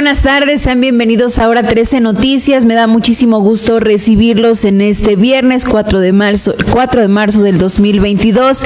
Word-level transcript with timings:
buenas 0.00 0.22
tardes, 0.22 0.62
sean 0.62 0.80
bienvenidos 0.80 1.38
a 1.38 1.46
Hora 1.46 1.62
13 1.62 2.00
Noticias. 2.00 2.64
Me 2.64 2.72
da 2.72 2.86
muchísimo 2.86 3.40
gusto 3.40 3.80
recibirlos 3.80 4.64
en 4.64 4.80
este 4.80 5.14
viernes 5.14 5.66
4 5.66 6.00
de 6.00 6.14
marzo, 6.14 6.54
4 6.72 7.02
de 7.02 7.08
marzo 7.08 7.42
del 7.42 7.58
2022. 7.58 8.62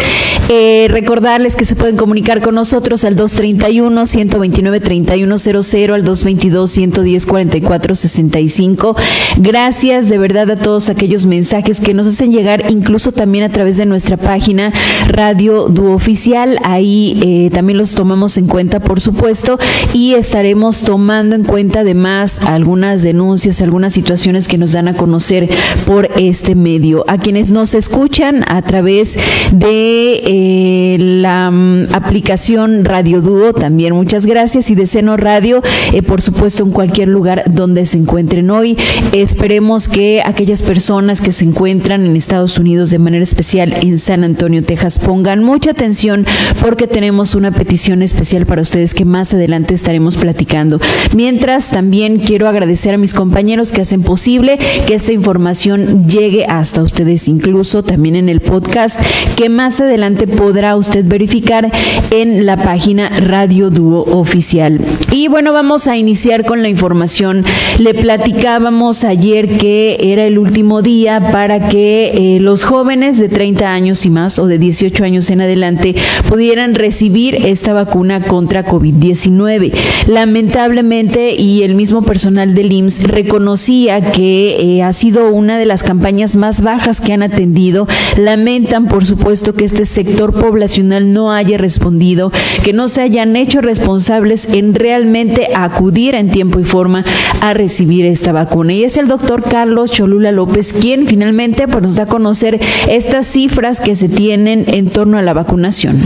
Eh, 0.48 0.86
recordarles 0.90 1.56
que 1.56 1.64
se 1.64 1.74
pueden 1.74 1.96
comunicar 1.96 2.40
con 2.40 2.54
nosotros 2.54 3.04
al 3.04 3.16
231-129-3100, 3.16 5.92
al 5.92 6.04
222-110-4465. 6.04 8.94
Gracias 9.38 10.08
de 10.08 10.18
verdad 10.18 10.52
a 10.52 10.56
todos 10.56 10.88
aquellos 10.88 11.26
mensajes 11.26 11.80
que 11.80 11.94
nos 11.94 12.06
hacen 12.06 12.30
llegar, 12.30 12.70
incluso 12.70 13.10
también 13.10 13.42
a 13.42 13.48
través 13.48 13.76
de 13.76 13.86
nuestra 13.86 14.16
página 14.16 14.72
Radio 15.08 15.66
Duo 15.68 15.96
Oficial. 15.96 16.60
Ahí 16.62 17.18
eh, 17.24 17.50
también 17.52 17.78
los 17.78 17.96
tomamos 17.96 18.38
en 18.38 18.46
cuenta, 18.46 18.78
por 18.78 19.00
supuesto, 19.00 19.58
y 19.92 20.14
estaremos 20.14 20.82
tomando 20.82 21.23
tomando 21.24 21.36
en 21.36 21.44
cuenta 21.44 21.80
además 21.80 22.42
algunas 22.44 23.00
denuncias, 23.02 23.62
algunas 23.62 23.94
situaciones 23.94 24.46
que 24.46 24.58
nos 24.58 24.72
dan 24.72 24.88
a 24.88 24.94
conocer 24.94 25.48
por 25.86 26.10
este 26.18 26.54
medio. 26.54 27.02
A 27.08 27.16
quienes 27.16 27.50
nos 27.50 27.74
escuchan 27.74 28.44
a 28.46 28.60
través 28.60 29.16
de 29.50 30.20
eh, 30.22 30.98
la 30.98 31.50
mm, 31.50 31.94
aplicación 31.94 32.84
Radio 32.84 33.22
Dúo, 33.22 33.54
también 33.54 33.94
muchas 33.94 34.26
gracias, 34.26 34.70
y 34.70 34.74
de 34.74 34.86
Seno 34.86 35.16
Radio, 35.16 35.62
eh, 35.94 36.02
por 36.02 36.20
supuesto, 36.20 36.62
en 36.62 36.72
cualquier 36.72 37.08
lugar 37.08 37.44
donde 37.50 37.86
se 37.86 37.96
encuentren 37.96 38.50
hoy. 38.50 38.76
Esperemos 39.12 39.88
que 39.88 40.20
aquellas 40.26 40.60
personas 40.60 41.22
que 41.22 41.32
se 41.32 41.46
encuentran 41.46 42.04
en 42.04 42.16
Estados 42.16 42.58
Unidos, 42.58 42.90
de 42.90 42.98
manera 42.98 43.24
especial 43.24 43.72
en 43.80 43.98
San 43.98 44.24
Antonio, 44.24 44.62
Texas, 44.62 44.98
pongan 44.98 45.42
mucha 45.42 45.70
atención 45.70 46.26
porque 46.60 46.86
tenemos 46.86 47.34
una 47.34 47.50
petición 47.50 48.02
especial 48.02 48.44
para 48.44 48.60
ustedes 48.60 48.92
que 48.92 49.06
más 49.06 49.32
adelante 49.32 49.72
estaremos 49.72 50.18
platicando. 50.18 50.80
Mientras, 51.14 51.70
también 51.70 52.18
quiero 52.18 52.48
agradecer 52.48 52.92
a 52.94 52.98
mis 52.98 53.14
compañeros 53.14 53.70
que 53.70 53.80
hacen 53.80 54.02
posible 54.02 54.58
que 54.88 54.94
esta 54.94 55.12
información 55.12 56.08
llegue 56.08 56.44
hasta 56.46 56.82
ustedes, 56.82 57.28
incluso 57.28 57.84
también 57.84 58.16
en 58.16 58.28
el 58.28 58.40
podcast, 58.40 58.98
que 59.36 59.48
más 59.48 59.80
adelante 59.80 60.26
podrá 60.26 60.76
usted 60.76 61.04
verificar 61.04 61.70
en 62.10 62.46
la 62.46 62.56
página 62.56 63.08
Radio 63.10 63.70
Dúo 63.70 64.02
Oficial. 64.18 64.80
Y 65.12 65.28
bueno, 65.28 65.52
vamos 65.52 65.86
a 65.86 65.96
iniciar 65.96 66.44
con 66.44 66.62
la 66.62 66.68
información. 66.68 67.44
Le 67.78 67.94
platicábamos 67.94 69.04
ayer 69.04 69.56
que 69.56 69.98
era 70.00 70.24
el 70.24 70.36
último 70.36 70.82
día 70.82 71.20
para 71.30 71.68
que 71.68 72.36
eh, 72.36 72.40
los 72.40 72.64
jóvenes 72.64 73.18
de 73.18 73.28
30 73.28 73.72
años 73.72 74.04
y 74.04 74.10
más 74.10 74.40
o 74.40 74.48
de 74.48 74.58
18 74.58 75.04
años 75.04 75.30
en 75.30 75.42
adelante 75.42 75.94
pudieran 76.28 76.74
recibir 76.74 77.36
esta 77.46 77.72
vacuna 77.72 78.20
contra 78.20 78.66
COVID-19. 78.66 79.72
Lamentablemente, 80.08 81.03
y 81.36 81.62
el 81.62 81.74
mismo 81.74 82.02
personal 82.02 82.54
del 82.54 82.72
IMSS 82.72 83.04
reconocía 83.04 84.12
que 84.12 84.56
eh, 84.58 84.82
ha 84.82 84.92
sido 84.92 85.28
una 85.28 85.58
de 85.58 85.66
las 85.66 85.82
campañas 85.82 86.36
más 86.36 86.62
bajas 86.62 87.00
que 87.00 87.12
han 87.12 87.22
atendido. 87.22 87.86
Lamentan, 88.16 88.86
por 88.86 89.04
supuesto, 89.04 89.54
que 89.54 89.64
este 89.64 89.84
sector 89.84 90.32
poblacional 90.32 91.12
no 91.12 91.32
haya 91.32 91.58
respondido, 91.58 92.32
que 92.62 92.72
no 92.72 92.88
se 92.88 93.02
hayan 93.02 93.36
hecho 93.36 93.60
responsables 93.60 94.52
en 94.54 94.74
realmente 94.74 95.48
acudir 95.54 96.14
en 96.14 96.30
tiempo 96.30 96.58
y 96.58 96.64
forma 96.64 97.04
a 97.40 97.54
recibir 97.54 98.06
esta 98.06 98.32
vacuna. 98.32 98.72
Y 98.72 98.84
es 98.84 98.96
el 98.96 99.08
doctor 99.08 99.42
Carlos 99.42 99.90
Cholula 99.90 100.32
López 100.32 100.72
quien 100.72 101.06
finalmente 101.06 101.68
pues, 101.68 101.82
nos 101.82 101.96
da 101.96 102.04
a 102.04 102.06
conocer 102.06 102.60
estas 102.88 103.26
cifras 103.26 103.80
que 103.80 103.94
se 103.94 104.08
tienen 104.08 104.64
en 104.68 104.88
torno 104.88 105.18
a 105.18 105.22
la 105.22 105.34
vacunación. 105.34 106.00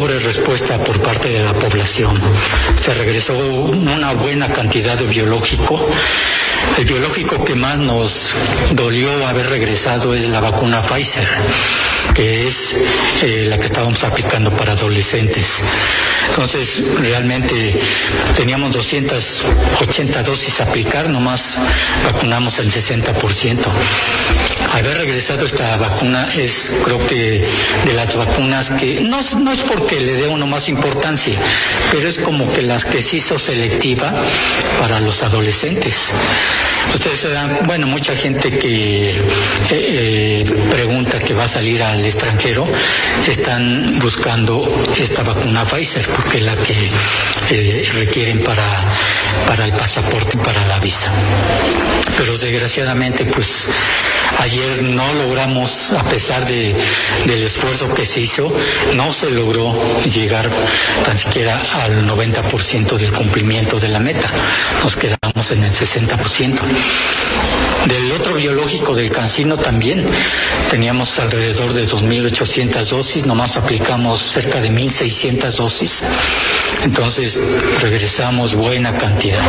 Respuesta 0.00 0.82
por 0.82 1.00
parte 1.00 1.28
de 1.28 1.44
la 1.44 1.54
población. 1.54 2.20
Se 2.76 2.92
regresó 2.94 3.36
una 3.36 4.12
buena 4.12 4.52
cantidad 4.52 4.98
de 4.98 5.06
biológico. 5.06 5.86
El 6.78 6.84
biológico 6.84 7.44
que 7.44 7.54
más 7.54 7.78
nos 7.78 8.34
dolió 8.72 9.26
haber 9.26 9.48
regresado 9.48 10.14
es 10.14 10.28
la 10.28 10.40
vacuna 10.40 10.82
Pfizer, 10.82 11.28
que 12.14 12.46
es 12.46 12.74
eh, 13.22 13.46
la 13.48 13.58
que 13.58 13.66
estábamos 13.66 14.02
aplicando 14.02 14.50
para 14.50 14.72
adolescentes. 14.72 15.62
Entonces, 16.28 16.82
realmente 16.98 17.78
teníamos 18.36 18.74
280 18.74 20.22
dosis 20.24 20.60
a 20.60 20.64
aplicar, 20.64 21.08
nomás 21.08 21.58
vacunamos 22.04 22.58
el 22.58 22.72
60%. 22.72 23.58
Haber 24.72 24.98
regresado 24.98 25.46
esta 25.46 25.76
vacuna 25.76 26.28
es, 26.34 26.72
creo 26.82 27.06
que, 27.06 27.46
de 27.84 27.92
las 27.92 28.16
vacunas 28.16 28.70
que 28.70 29.00
no, 29.02 29.20
no 29.38 29.52
es 29.52 29.62
porque 29.62 30.00
le 30.00 30.14
dé 30.14 30.26
uno 30.26 30.48
más 30.48 30.68
importancia, 30.68 31.38
pero 31.92 32.08
es 32.08 32.18
como 32.18 32.52
que 32.52 32.62
las 32.62 32.84
que 32.84 33.00
se 33.00 33.18
hizo 33.18 33.38
selectiva 33.38 34.12
para 34.80 34.98
los 34.98 35.22
adolescentes. 35.22 36.10
Ustedes 36.94 37.20
se 37.20 37.30
dan, 37.30 37.58
bueno, 37.66 37.86
mucha 37.86 38.14
gente 38.14 38.50
que 38.56 39.10
eh, 39.10 39.20
eh, 39.70 40.44
pregunta 40.70 41.18
que 41.18 41.34
va 41.34 41.44
a 41.44 41.48
salir 41.48 41.82
al 41.82 42.04
extranjero 42.04 42.66
están 43.26 43.98
buscando 43.98 44.62
esta 44.98 45.22
vacuna 45.22 45.64
Pfizer 45.64 46.06
porque 46.08 46.38
es 46.38 46.44
la 46.44 46.56
que 46.56 46.90
eh, 47.50 47.88
requieren 47.94 48.42
para, 48.42 48.84
para 49.46 49.64
el 49.66 49.72
pasaporte, 49.72 50.38
para 50.38 50.64
la 50.66 50.78
visa. 50.78 51.10
Pero 52.16 52.36
desgraciadamente, 52.36 53.24
pues 53.24 53.68
ayer 54.38 54.82
no 54.82 55.12
logramos, 55.14 55.92
a 55.92 56.02
pesar 56.04 56.46
de, 56.46 56.74
del 57.26 57.42
esfuerzo 57.42 57.92
que 57.92 58.06
se 58.06 58.20
hizo, 58.20 58.52
no 58.94 59.12
se 59.12 59.30
logró 59.30 59.74
llegar 60.04 60.48
tan 61.04 61.18
siquiera 61.18 61.58
al 61.82 62.06
90% 62.06 62.96
del 62.96 63.12
cumplimiento 63.12 63.80
de 63.80 63.88
la 63.88 64.00
meta. 64.00 64.30
Nos 64.82 64.96
quedamos 64.96 65.50
en 65.50 65.64
el 65.64 65.72
60%. 65.72 66.60
Del 67.88 68.12
otro 68.12 68.34
biológico 68.34 68.94
del 68.94 69.10
cancino 69.10 69.56
también 69.56 70.06
teníamos 70.70 71.18
alrededor 71.18 71.72
de 71.72 71.86
2.800 71.86 72.88
dosis, 72.88 73.26
nomás 73.26 73.56
aplicamos 73.56 74.20
cerca 74.20 74.60
de 74.60 74.70
1.600 74.70 75.50
dosis. 75.52 76.02
Entonces 76.84 77.38
regresamos 77.80 78.54
buena 78.54 78.96
cantidad. 78.96 79.42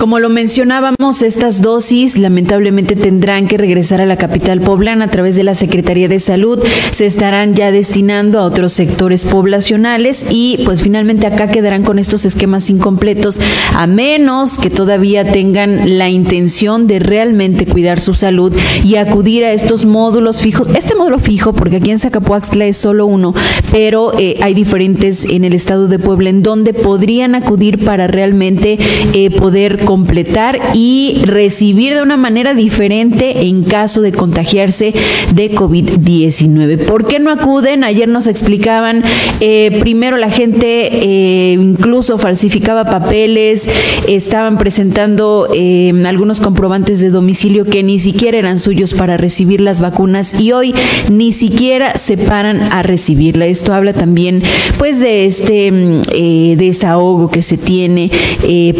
Como 0.00 0.18
lo 0.18 0.30
mencionábamos, 0.30 1.20
estas 1.20 1.60
dosis 1.60 2.16
lamentablemente 2.16 2.96
tendrán 2.96 3.46
que 3.46 3.58
regresar 3.58 4.00
a 4.00 4.06
la 4.06 4.16
capital 4.16 4.62
poblana 4.62 5.04
a 5.04 5.10
través 5.10 5.36
de 5.36 5.42
la 5.42 5.54
Secretaría 5.54 6.08
de 6.08 6.18
Salud. 6.20 6.58
Se 6.90 7.04
estarán 7.04 7.54
ya 7.54 7.70
destinando 7.70 8.38
a 8.38 8.44
otros 8.44 8.72
sectores 8.72 9.26
poblacionales 9.26 10.24
y 10.30 10.58
pues 10.64 10.80
finalmente 10.80 11.26
acá 11.26 11.48
quedarán 11.48 11.82
con 11.82 11.98
estos 11.98 12.24
esquemas 12.24 12.70
incompletos 12.70 13.40
a 13.74 13.86
menos 13.86 14.56
que 14.56 14.70
todavía 14.70 15.30
tengan 15.32 15.98
la 15.98 16.08
intención 16.08 16.86
de 16.86 16.98
realmente 16.98 17.66
cuidar 17.66 18.00
su 18.00 18.14
salud 18.14 18.56
y 18.82 18.96
acudir 18.96 19.44
a 19.44 19.52
estos 19.52 19.84
módulos 19.84 20.40
fijos. 20.40 20.68
Este 20.74 20.94
módulo 20.94 21.18
fijo, 21.18 21.52
porque 21.52 21.76
aquí 21.76 21.90
en 21.90 21.98
Zacapuaxtla 21.98 22.64
es 22.64 22.78
solo 22.78 23.04
uno, 23.04 23.34
pero 23.70 24.18
eh, 24.18 24.38
hay 24.40 24.54
diferentes 24.54 25.26
en 25.26 25.44
el 25.44 25.52
estado 25.52 25.88
de 25.88 25.98
Puebla 25.98 26.30
en 26.30 26.42
donde 26.42 26.72
podrían 26.72 27.34
acudir 27.34 27.84
para 27.84 28.06
realmente 28.06 28.78
eh, 29.12 29.30
poder 29.30 29.89
completar 29.90 30.60
y 30.72 31.20
recibir 31.24 31.94
de 31.94 32.00
una 32.00 32.16
manera 32.16 32.54
diferente 32.54 33.48
en 33.48 33.64
caso 33.64 34.02
de 34.02 34.12
contagiarse 34.12 34.94
de 35.34 35.50
COVID-19. 35.52 36.84
¿Por 36.84 37.08
qué 37.08 37.18
no 37.18 37.32
acuden? 37.32 37.82
Ayer 37.82 38.08
nos 38.08 38.28
explicaban, 38.28 39.02
eh, 39.40 39.76
primero 39.80 40.16
la 40.16 40.30
gente 40.30 40.90
eh, 40.92 41.54
incluso 41.54 42.18
falsificaba 42.18 42.84
papeles, 42.84 43.68
estaban 44.06 44.58
presentando 44.58 45.48
eh, 45.52 45.92
algunos 46.06 46.38
comprobantes 46.38 47.00
de 47.00 47.10
domicilio 47.10 47.64
que 47.64 47.82
ni 47.82 47.98
siquiera 47.98 48.38
eran 48.38 48.60
suyos 48.60 48.94
para 48.94 49.16
recibir 49.16 49.60
las 49.60 49.80
vacunas 49.80 50.38
y 50.38 50.52
hoy 50.52 50.72
ni 51.10 51.32
siquiera 51.32 51.96
se 51.96 52.16
paran 52.16 52.60
a 52.60 52.84
recibirla. 52.84 53.46
Esto 53.46 53.74
habla 53.74 53.92
también 53.92 54.40
pues 54.78 55.00
de 55.00 55.26
este 55.26 55.72
mm, 55.72 56.56
desahogo 56.56 57.28
que 57.28 57.42
se 57.42 57.58
tiene 57.58 58.12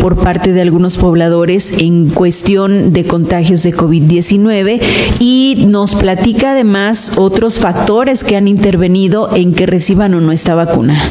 por 0.00 0.16
parte 0.16 0.52
de 0.52 0.60
algunos 0.60 0.99
pobladores 1.00 1.72
en 1.78 2.10
cuestión 2.10 2.92
de 2.92 3.06
contagios 3.06 3.62
de 3.62 3.74
COVID-19 3.74 4.80
y 5.18 5.64
nos 5.66 5.94
platica 5.94 6.52
además 6.52 7.14
otros 7.16 7.58
factores 7.58 8.22
que 8.22 8.36
han 8.36 8.46
intervenido 8.46 9.34
en 9.34 9.54
que 9.54 9.64
reciban 9.64 10.12
o 10.14 10.20
no 10.20 10.30
esta 10.30 10.54
vacuna. 10.54 11.10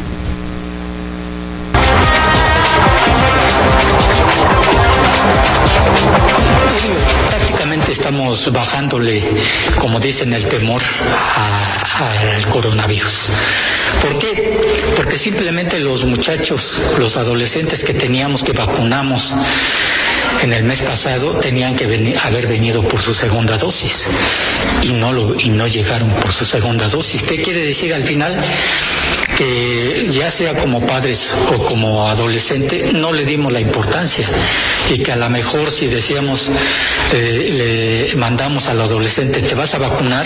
Prácticamente 7.29 7.91
estamos 7.91 8.53
bajándole, 8.53 9.23
como 9.79 9.99
dicen, 9.99 10.33
el 10.33 10.45
temor 10.47 10.81
al 11.99 12.45
coronavirus. 12.51 13.29
¿Por 14.03 14.19
qué? 14.19 14.78
Porque 14.99 15.17
simplemente 15.17 15.79
los 15.79 16.03
muchachos, 16.03 16.77
los 16.97 17.15
adolescentes 17.15 17.85
que 17.85 17.93
teníamos, 17.93 18.43
que 18.43 18.51
vacunamos, 18.51 19.33
en 20.41 20.53
el 20.53 20.63
mes 20.63 20.81
pasado 20.81 21.31
tenían 21.37 21.75
que 21.75 21.85
haber 22.21 22.47
venido 22.47 22.81
por 22.83 23.01
su 23.01 23.13
segunda 23.13 23.57
dosis 23.57 24.07
y 24.83 24.93
no, 24.93 25.11
lo, 25.11 25.35
y 25.39 25.49
no 25.49 25.67
llegaron 25.67 26.09
por 26.09 26.31
su 26.31 26.45
segunda 26.45 26.87
dosis. 26.87 27.21
¿Qué 27.23 27.41
quiere 27.41 27.65
decir 27.65 27.93
al 27.93 28.03
final? 28.03 28.37
que 29.37 30.09
ya 30.11 30.29
sea 30.29 30.53
como 30.53 30.85
padres 30.85 31.31
o 31.55 31.63
como 31.63 32.09
adolescente 32.09 32.89
no 32.93 33.13
le 33.13 33.23
dimos 33.23 33.53
la 33.53 33.61
importancia 33.61 34.27
y 34.89 34.99
que 34.99 35.13
a 35.13 35.15
lo 35.15 35.29
mejor 35.29 35.71
si 35.71 35.87
decíamos 35.87 36.49
eh, 37.13 38.09
le 38.11 38.15
mandamos 38.17 38.67
al 38.67 38.81
adolescente 38.81 39.41
te 39.41 39.55
vas 39.55 39.73
a 39.75 39.77
vacunar 39.77 40.25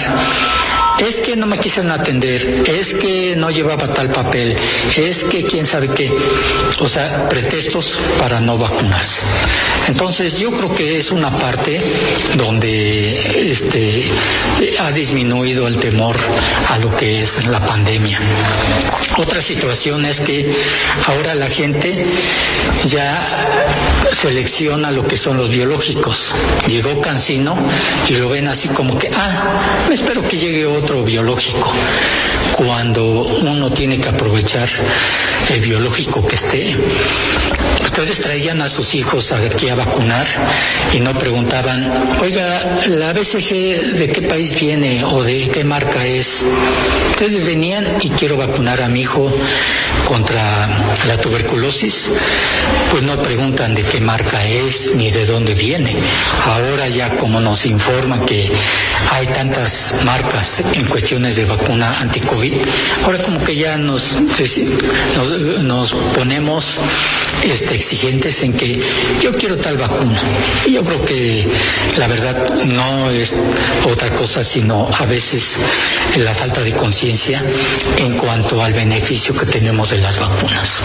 es 1.00 1.18
que 1.18 1.36
no 1.36 1.48
me 1.48 1.60
quisieron 1.60 1.92
atender, 1.92 2.64
es 2.68 2.94
que 2.94 3.36
no 3.36 3.50
llevaba 3.50 3.94
tal 3.94 4.10
papel, 4.10 4.56
es 4.96 5.24
que 5.24 5.44
quién 5.44 5.66
sabe 5.66 5.90
qué. 5.90 6.14
O 6.80 6.88
sea, 6.88 7.28
pretextos 7.30 7.98
para 8.20 8.40
no 8.40 8.58
vacunarse. 8.58 9.24
Entonces 9.94 10.40
yo 10.40 10.50
creo 10.50 10.74
que 10.74 10.98
es 10.98 11.12
una 11.12 11.30
parte 11.30 11.80
donde 12.36 13.52
este, 13.52 14.12
ha 14.80 14.92
disminuido 14.92 15.68
el 15.68 15.78
temor 15.78 16.16
a 16.70 16.80
lo 16.80 16.98
que 16.98 17.22
es 17.22 17.46
la 17.46 17.64
pandemia. 17.64 18.20
Otra 19.18 19.40
situación 19.40 20.04
es 20.06 20.20
que 20.20 20.52
ahora 21.06 21.36
la 21.36 21.48
gente 21.48 22.08
ya 22.86 23.48
selecciona 24.12 24.90
lo 24.90 25.08
que 25.08 25.16
son 25.16 25.38
los 25.38 25.52
biológicos. 25.52 26.34
Llegó 26.68 27.00
Cancino 27.00 27.56
y 28.10 28.14
lo 28.14 28.30
ven 28.30 28.48
así 28.48 28.70
como 28.70 28.98
que, 28.98 29.10
ah, 29.16 29.44
espero 29.92 30.28
que 30.28 30.40
llegue 30.40 30.66
otro 30.66 31.04
biológico. 31.04 31.72
Cuando 32.58 33.24
uno 33.42 33.70
tiene 33.72 34.00
que 34.00 34.10
aprovechar 34.10 34.70
el 35.50 35.60
biológico 35.62 36.26
que 36.26 36.36
esté. 36.36 36.78
Ustedes 37.84 38.22
traían 38.22 38.62
a 38.62 38.70
sus 38.70 38.96
hijos 38.96 39.32
aquí 39.32 39.70
a 39.70 39.76
vacunar 39.76 40.26
y 40.94 41.00
no 41.00 41.14
preguntaban, 41.14 41.92
oiga, 42.22 42.80
la 42.88 43.14
BCG 43.14 43.94
de 43.98 44.10
qué 44.12 44.22
país 44.22 44.60
viene 44.60 45.04
o 45.04 45.24
de 45.24 45.50
qué 45.50 45.64
marca 45.64 46.06
es. 46.06 46.44
Ustedes 47.12 47.46
venían 47.46 47.86
y 48.02 48.10
quiero 48.10 48.38
vacunar 48.38 48.82
a 48.82 48.88
mi 48.88 49.02
hijo 49.02 49.32
contra 50.08 50.68
la 51.08 51.18
tuberculosis, 51.18 52.10
pues 52.90 53.04
no 53.04 53.22
preguntan 53.22 53.76
de 53.76 53.84
qué 53.84 54.00
marca 54.00 54.44
es 54.46 54.92
ni 54.96 55.12
de 55.12 55.26
dónde 55.26 55.54
viene. 55.54 55.96
Ahora 56.46 56.90
ya 56.90 57.10
como 57.18 57.40
nos 57.40 57.66
informan 57.66 58.26
que 58.26 58.52
hay 59.12 59.28
tantas 59.28 59.94
marcas 60.04 60.64
en 60.74 60.86
cuestiones 60.86 61.36
de 61.36 61.46
vacuna 61.46 62.00
anti-COVID, 62.00 62.43
ahora 63.04 63.20
como 63.20 63.44
que 63.44 63.56
ya 63.56 63.78
nos, 63.78 64.14
nos, 65.62 65.94
ponemos 66.16 66.80
este, 67.44 67.76
exigentes 67.76 68.44
en 68.44 68.54
que 68.54 68.82
yo 69.22 69.32
quiero 69.34 69.58
tal 69.58 69.78
vacuna. 69.78 70.20
Y 70.66 70.74
yo 70.74 70.84
creo 70.84 71.04
que 71.06 71.48
la 71.98 72.08
verdad 72.08 72.66
no 72.66 73.10
es 73.12 73.34
otra 73.86 74.14
cosa 74.16 74.44
sino 74.44 74.88
a 74.98 75.06
veces 75.06 75.56
la 76.18 76.34
falta 76.34 76.62
de 76.62 76.74
conciencia 76.74 77.44
en 77.98 78.18
cuanto 78.18 78.64
al 78.64 78.74
beneficio 78.74 79.36
que 79.36 79.46
tenemos 79.46 79.90
de 79.90 79.98
las 79.98 80.20
vacunas. 80.20 80.82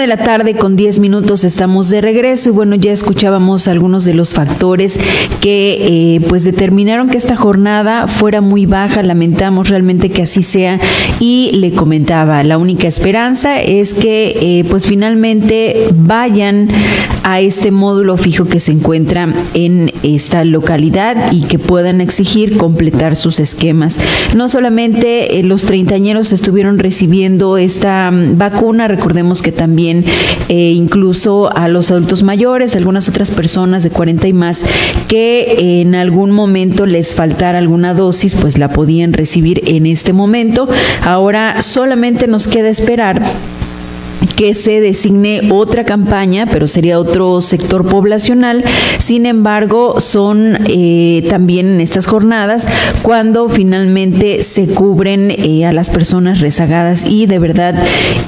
De 0.00 0.06
la 0.06 0.16
tarde 0.16 0.54
con 0.54 0.76
10 0.76 0.98
minutos 0.98 1.44
estamos 1.44 1.90
de 1.90 2.00
regreso 2.00 2.48
y 2.48 2.52
bueno, 2.52 2.74
ya 2.74 2.90
escuchábamos 2.90 3.68
algunos 3.68 4.06
de 4.06 4.14
los 4.14 4.32
factores 4.32 4.98
que 5.42 6.14
eh, 6.14 6.20
pues 6.26 6.42
determinaron 6.42 7.10
que 7.10 7.18
esta 7.18 7.36
jornada 7.36 8.08
fuera 8.08 8.40
muy 8.40 8.64
baja. 8.64 9.02
Lamentamos 9.02 9.68
realmente 9.68 10.08
que 10.08 10.22
así 10.22 10.42
sea 10.42 10.80
y 11.18 11.50
le 11.52 11.72
comentaba, 11.72 12.42
la 12.44 12.56
única 12.56 12.88
esperanza 12.88 13.60
es 13.60 13.92
que 13.92 14.38
eh, 14.40 14.64
pues 14.70 14.86
finalmente 14.86 15.88
vayan 15.94 16.68
a 17.22 17.40
este 17.40 17.70
módulo 17.70 18.16
fijo 18.16 18.46
que 18.46 18.60
se 18.60 18.72
encuentra 18.72 19.28
en 19.54 19.92
esta 20.02 20.44
localidad 20.44 21.32
y 21.32 21.42
que 21.42 21.58
puedan 21.58 22.00
exigir 22.00 22.56
completar 22.56 23.16
sus 23.16 23.40
esquemas. 23.40 23.98
No 24.34 24.48
solamente 24.48 25.38
eh, 25.38 25.42
los 25.42 25.64
treintañeros 25.66 26.32
estuvieron 26.32 26.78
recibiendo 26.78 27.58
esta 27.58 28.10
mm, 28.10 28.38
vacuna, 28.38 28.88
recordemos 28.88 29.42
que 29.42 29.52
también 29.52 29.89
eh, 30.48 30.72
incluso 30.72 31.54
a 31.56 31.68
los 31.68 31.90
adultos 31.90 32.22
mayores, 32.22 32.76
algunas 32.76 33.08
otras 33.08 33.30
personas 33.30 33.82
de 33.82 33.90
40 33.90 34.28
y 34.28 34.32
más 34.32 34.64
que 35.08 35.80
en 35.80 35.94
algún 35.94 36.30
momento 36.30 36.86
les 36.86 37.14
faltara 37.14 37.58
alguna 37.58 37.94
dosis, 37.94 38.34
pues 38.34 38.58
la 38.58 38.68
podían 38.68 39.12
recibir 39.12 39.62
en 39.66 39.86
este 39.86 40.12
momento. 40.12 40.68
Ahora 41.04 41.62
solamente 41.62 42.26
nos 42.26 42.46
queda 42.46 42.68
esperar 42.68 43.22
que 44.36 44.54
se 44.54 44.80
designe 44.80 45.42
otra 45.50 45.84
campaña, 45.84 46.46
pero 46.50 46.68
sería 46.68 46.98
otro 46.98 47.40
sector 47.40 47.86
poblacional. 47.86 48.64
Sin 48.98 49.26
embargo, 49.26 50.00
son 50.00 50.58
eh, 50.66 51.26
también 51.28 51.66
en 51.66 51.80
estas 51.80 52.06
jornadas 52.06 52.66
cuando 53.02 53.48
finalmente 53.48 54.42
se 54.42 54.66
cubren 54.66 55.30
eh, 55.30 55.66
a 55.66 55.72
las 55.72 55.90
personas 55.90 56.40
rezagadas 56.40 57.04
y 57.06 57.26
de 57.26 57.38
verdad 57.38 57.74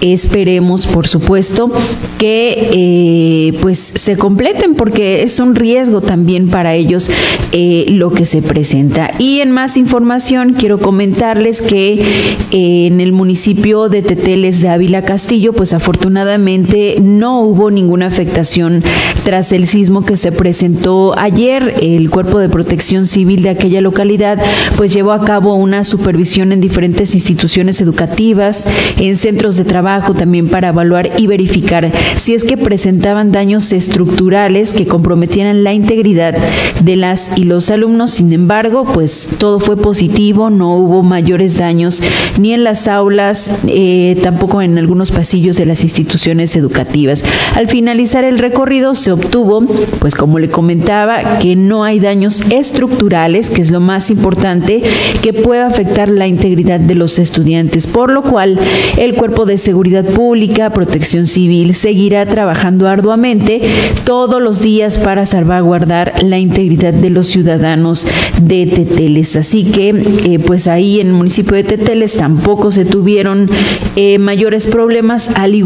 esperemos, 0.00 0.86
por 0.86 1.06
supuesto, 1.06 1.70
que 2.18 2.68
eh, 2.72 3.58
pues 3.60 3.78
se 3.78 4.16
completen 4.16 4.74
porque 4.74 5.22
es 5.22 5.38
un 5.40 5.54
riesgo 5.54 6.00
también 6.00 6.48
para 6.48 6.74
ellos 6.74 7.10
lo 7.52 8.10
que 8.10 8.24
se 8.26 8.42
presenta. 8.42 9.10
Y 9.18 9.40
en 9.40 9.50
más 9.50 9.76
información 9.76 10.54
quiero 10.58 10.78
comentarles 10.78 11.62
que 11.62 12.04
en 12.50 13.00
el 13.00 13.12
municipio 13.12 13.88
de 13.88 14.02
Teteles 14.02 14.60
de 14.60 14.68
Ávila 14.68 15.02
Castillo, 15.02 15.52
pues 15.52 15.72
afortunadamente 15.82 16.98
no 17.02 17.40
hubo 17.40 17.72
ninguna 17.72 18.06
afectación 18.06 18.84
tras 19.24 19.50
el 19.50 19.66
sismo 19.66 20.04
que 20.04 20.16
se 20.16 20.30
presentó 20.30 21.18
ayer. 21.18 21.74
El 21.82 22.08
Cuerpo 22.08 22.38
de 22.38 22.48
Protección 22.48 23.08
Civil 23.08 23.42
de 23.42 23.50
aquella 23.50 23.80
localidad 23.80 24.38
pues 24.76 24.94
llevó 24.94 25.10
a 25.10 25.24
cabo 25.24 25.56
una 25.56 25.82
supervisión 25.82 26.52
en 26.52 26.60
diferentes 26.60 27.16
instituciones 27.16 27.80
educativas, 27.80 28.64
en 28.98 29.16
centros 29.16 29.56
de 29.56 29.64
trabajo 29.64 30.14
también 30.14 30.46
para 30.46 30.68
evaluar 30.68 31.10
y 31.18 31.26
verificar 31.26 31.90
si 32.14 32.34
es 32.34 32.44
que 32.44 32.56
presentaban 32.56 33.32
daños 33.32 33.72
estructurales 33.72 34.74
que 34.74 34.86
comprometieran 34.86 35.64
la 35.64 35.72
integridad 35.72 36.36
de 36.80 36.94
las 36.94 37.36
y 37.36 37.42
los 37.42 37.70
alumnos. 37.70 38.12
Sin 38.12 38.32
embargo, 38.32 38.84
pues 38.84 39.30
todo 39.38 39.58
fue 39.58 39.76
positivo, 39.76 40.48
no 40.48 40.76
hubo 40.76 41.02
mayores 41.02 41.58
daños 41.58 42.00
ni 42.38 42.52
en 42.52 42.62
las 42.62 42.86
aulas, 42.86 43.58
eh, 43.66 44.16
tampoco 44.22 44.62
en 44.62 44.78
algunos 44.78 45.10
pasillos 45.10 45.56
de 45.56 45.66
la 45.66 45.71
instituciones 45.80 46.54
educativas. 46.56 47.24
Al 47.56 47.68
finalizar 47.68 48.24
el 48.24 48.38
recorrido 48.38 48.94
se 48.94 49.12
obtuvo, 49.12 49.64
pues 49.98 50.14
como 50.14 50.38
le 50.38 50.50
comentaba, 50.50 51.38
que 51.38 51.56
no 51.56 51.84
hay 51.84 52.00
daños 52.00 52.42
estructurales, 52.50 53.50
que 53.50 53.62
es 53.62 53.70
lo 53.70 53.80
más 53.80 54.10
importante, 54.10 54.82
que 55.22 55.32
pueda 55.32 55.66
afectar 55.66 56.08
la 56.08 56.26
integridad 56.26 56.80
de 56.80 56.94
los 56.94 57.18
estudiantes, 57.18 57.86
por 57.86 58.10
lo 58.10 58.22
cual 58.22 58.58
el 58.98 59.14
Cuerpo 59.14 59.46
de 59.46 59.58
Seguridad 59.58 60.04
Pública, 60.04 60.70
Protección 60.70 61.26
Civil, 61.26 61.74
seguirá 61.74 62.26
trabajando 62.26 62.88
arduamente 62.88 63.60
todos 64.04 64.42
los 64.42 64.60
días 64.60 64.98
para 64.98 65.26
salvaguardar 65.26 66.22
la 66.22 66.38
integridad 66.38 66.92
de 66.92 67.10
los 67.10 67.28
ciudadanos 67.28 68.06
de 68.42 68.66
Teteles. 68.66 69.36
Así 69.36 69.64
que, 69.64 69.88
eh, 70.24 70.38
pues 70.38 70.68
ahí 70.68 71.00
en 71.00 71.08
el 71.08 71.12
municipio 71.12 71.56
de 71.56 71.64
Teteles 71.64 72.16
tampoco 72.16 72.72
se 72.72 72.84
tuvieron 72.84 73.48
eh, 73.96 74.18
mayores 74.18 74.66
problemas, 74.66 75.30
al 75.36 75.54
igual, 75.54 75.61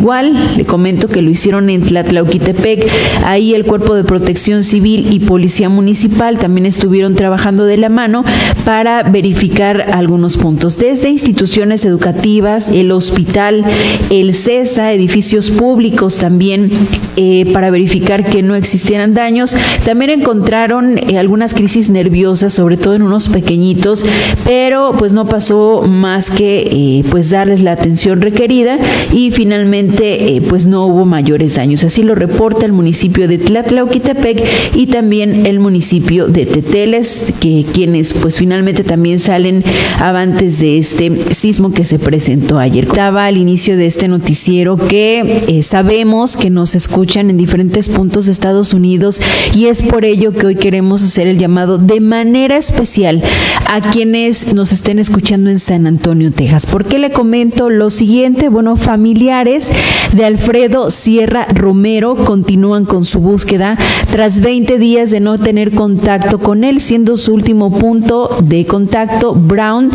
le 0.57 0.65
comento 0.65 1.09
que 1.09 1.23
lo 1.23 1.31
hicieron 1.31 1.71
en 1.71 1.83
Tlatlauquitepec, 1.83 2.87
ahí 3.25 3.55
el 3.55 3.65
Cuerpo 3.65 3.95
de 3.95 4.05
Protección 4.05 4.63
Civil 4.63 5.13
y 5.13 5.21
Policía 5.21 5.69
Municipal 5.69 6.39
también 6.39 6.67
estuvieron 6.67 7.15
trabajando 7.15 7.65
de 7.65 7.77
la 7.77 7.89
mano 7.89 8.25
para 8.65 9.03
verificar 9.03 9.87
algunos 9.93 10.37
puntos, 10.37 10.79
desde 10.79 11.09
instituciones 11.09 11.85
educativas, 11.85 12.71
el 12.71 12.93
hospital, 12.93 13.65
el 14.11 14.35
CESA, 14.35 14.93
edificios 14.93 15.51
públicos 15.51 16.19
también, 16.19 16.71
eh, 17.17 17.47
para 17.53 17.71
verificar 17.71 18.25
que 18.25 18.43
no 18.43 18.55
existieran 18.55 19.15
daños. 19.15 19.57
También 19.85 20.11
encontraron 20.11 20.99
eh, 20.99 21.19
algunas 21.19 21.55
crisis 21.55 21.91
nerviosas, 21.91 22.53
sobre 22.53 22.77
todo 22.77 22.95
en 22.95 23.03
unos 23.03 23.29
pequeñitos, 23.29 24.05
pero 24.45 24.95
pues 24.99 25.13
no 25.13 25.27
pasó 25.27 25.83
más 25.83 26.31
que 26.31 26.69
eh, 26.71 27.05
pues 27.11 27.31
darles 27.31 27.63
la 27.63 27.73
atención 27.73 28.21
requerida 28.21 28.79
y 29.13 29.31
finalmente 29.31 29.86
finalmente 29.87 30.43
pues 30.49 30.67
no 30.67 30.87
hubo 30.87 31.05
mayores 31.05 31.55
daños. 31.55 31.85
Así 31.85 32.03
lo 32.03 32.15
reporta 32.15 32.67
el 32.67 32.73
municipio 32.73 33.29
de 33.29 33.39
Tlatlauquitepec 33.39 34.43
y 34.75 34.87
también 34.87 35.47
el 35.47 35.61
municipio 35.61 36.27
de 36.29 36.47
Teteles, 36.47 37.33
que 37.41 37.65
quienes 37.73 38.13
pues 38.13 38.39
finalmente 38.39 38.85
también 38.85 39.19
salen 39.19 39.65
avantes 40.01 40.59
de 40.59 40.79
este 40.79 41.35
sismo 41.35 41.73
que 41.73 41.85
se 41.85 41.99
presentó 41.99 42.59
ayer. 42.59 42.87
Estaba 42.87 43.27
al 43.27 43.37
inicio 43.37 43.77
de 43.77 43.87
este 43.87 44.09
noticiero 44.09 44.77
que 44.77 45.43
eh, 45.49 45.63
sabemos 45.63 46.37
que 46.37 46.51
nos 46.51 46.75
escuchan 46.75 47.31
en 47.31 47.37
diferentes 47.37 47.89
puntos 47.89 48.27
de 48.27 48.33
Estados 48.33 48.73
Unidos 48.73 49.21
y 49.55 49.67
es 49.67 49.83
por 49.83 50.05
ello 50.05 50.33
que 50.33 50.47
hoy 50.47 50.57
queremos 50.57 51.03
hacer 51.03 51.27
el 51.27 51.39
llamado 51.39 51.79
de 51.79 52.01
manera 52.01 52.57
especial 52.57 53.23
a 53.69 53.81
quienes 53.81 54.55
nos 54.55 54.73
estén 54.73 54.99
escuchando 54.99 55.51
en 55.51 55.59
San 55.59 55.87
Antonio, 55.87 56.33
Texas. 56.33 56.67
¿Por 56.67 56.85
qué 56.85 56.99
le 56.99 57.13
comento 57.13 57.71
lo 57.71 57.91
siguiente? 57.91 58.49
Bueno, 58.49 58.77
familiares 58.77 59.71
de 60.13 60.25
Alfredo 60.25 60.91
Sierra 60.91 61.47
Romero 61.53 62.17
continúan 62.17 62.85
con 62.85 63.05
su 63.05 63.21
búsqueda 63.21 63.77
tras 64.11 64.41
20 64.41 64.79
días 64.79 65.11
de 65.11 65.21
no 65.21 65.39
tener 65.39 65.73
contacto 65.73 66.39
con 66.39 66.65
él, 66.65 66.81
siendo 66.81 67.17
su 67.17 67.35
último 67.35 67.71
punto 67.71 68.29
de 68.43 68.67
contacto 68.67 69.35
Brown, 69.35 69.91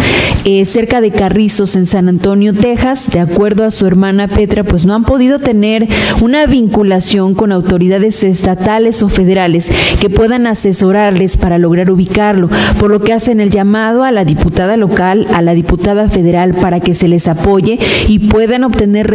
eh, 0.46 0.66
cerca 0.66 1.02
de 1.02 1.12
Carrizos 1.12 1.76
en 1.76 1.86
San 1.86 2.08
Antonio, 2.08 2.54
Texas. 2.54 3.10
De 3.12 3.20
acuerdo 3.20 3.64
a 3.64 3.72
su 3.72 3.88
hermana 3.88 4.28
Petra, 4.28 4.64
pues 4.64 4.86
no 4.86 4.94
han 4.94 5.04
podido 5.04 5.40
tener 5.40 5.88
una 6.22 6.46
vinculación 6.46 7.36
con 7.36 7.52
autoridades 7.52 8.24
estatales 8.24 9.02
o 9.04 9.10
federales 9.10 9.72
que 10.00 10.10
puedan 10.10 10.48
asesorarles 10.48 11.38
para 11.38 11.58
lograr 11.58 11.90
ubicarlo, 11.92 12.50
por 12.80 12.92
lo 12.92 13.02
que 13.02 13.14
hacen 13.14 13.40
el 13.40 13.50
llamado 13.50 14.04
a 14.04 14.12
la 14.12 14.26
diputada 14.26 14.78
local, 14.78 15.28
a 15.34 15.42
la 15.42 15.54
diputada 15.54 16.10
federal 16.10 16.54
para 16.54 16.80
que 16.80 16.94
se 16.94 17.08
les 17.08 17.28
apoye 17.28 17.80
y 18.08 18.20
puedan 18.20 18.64
obtener 18.64 19.08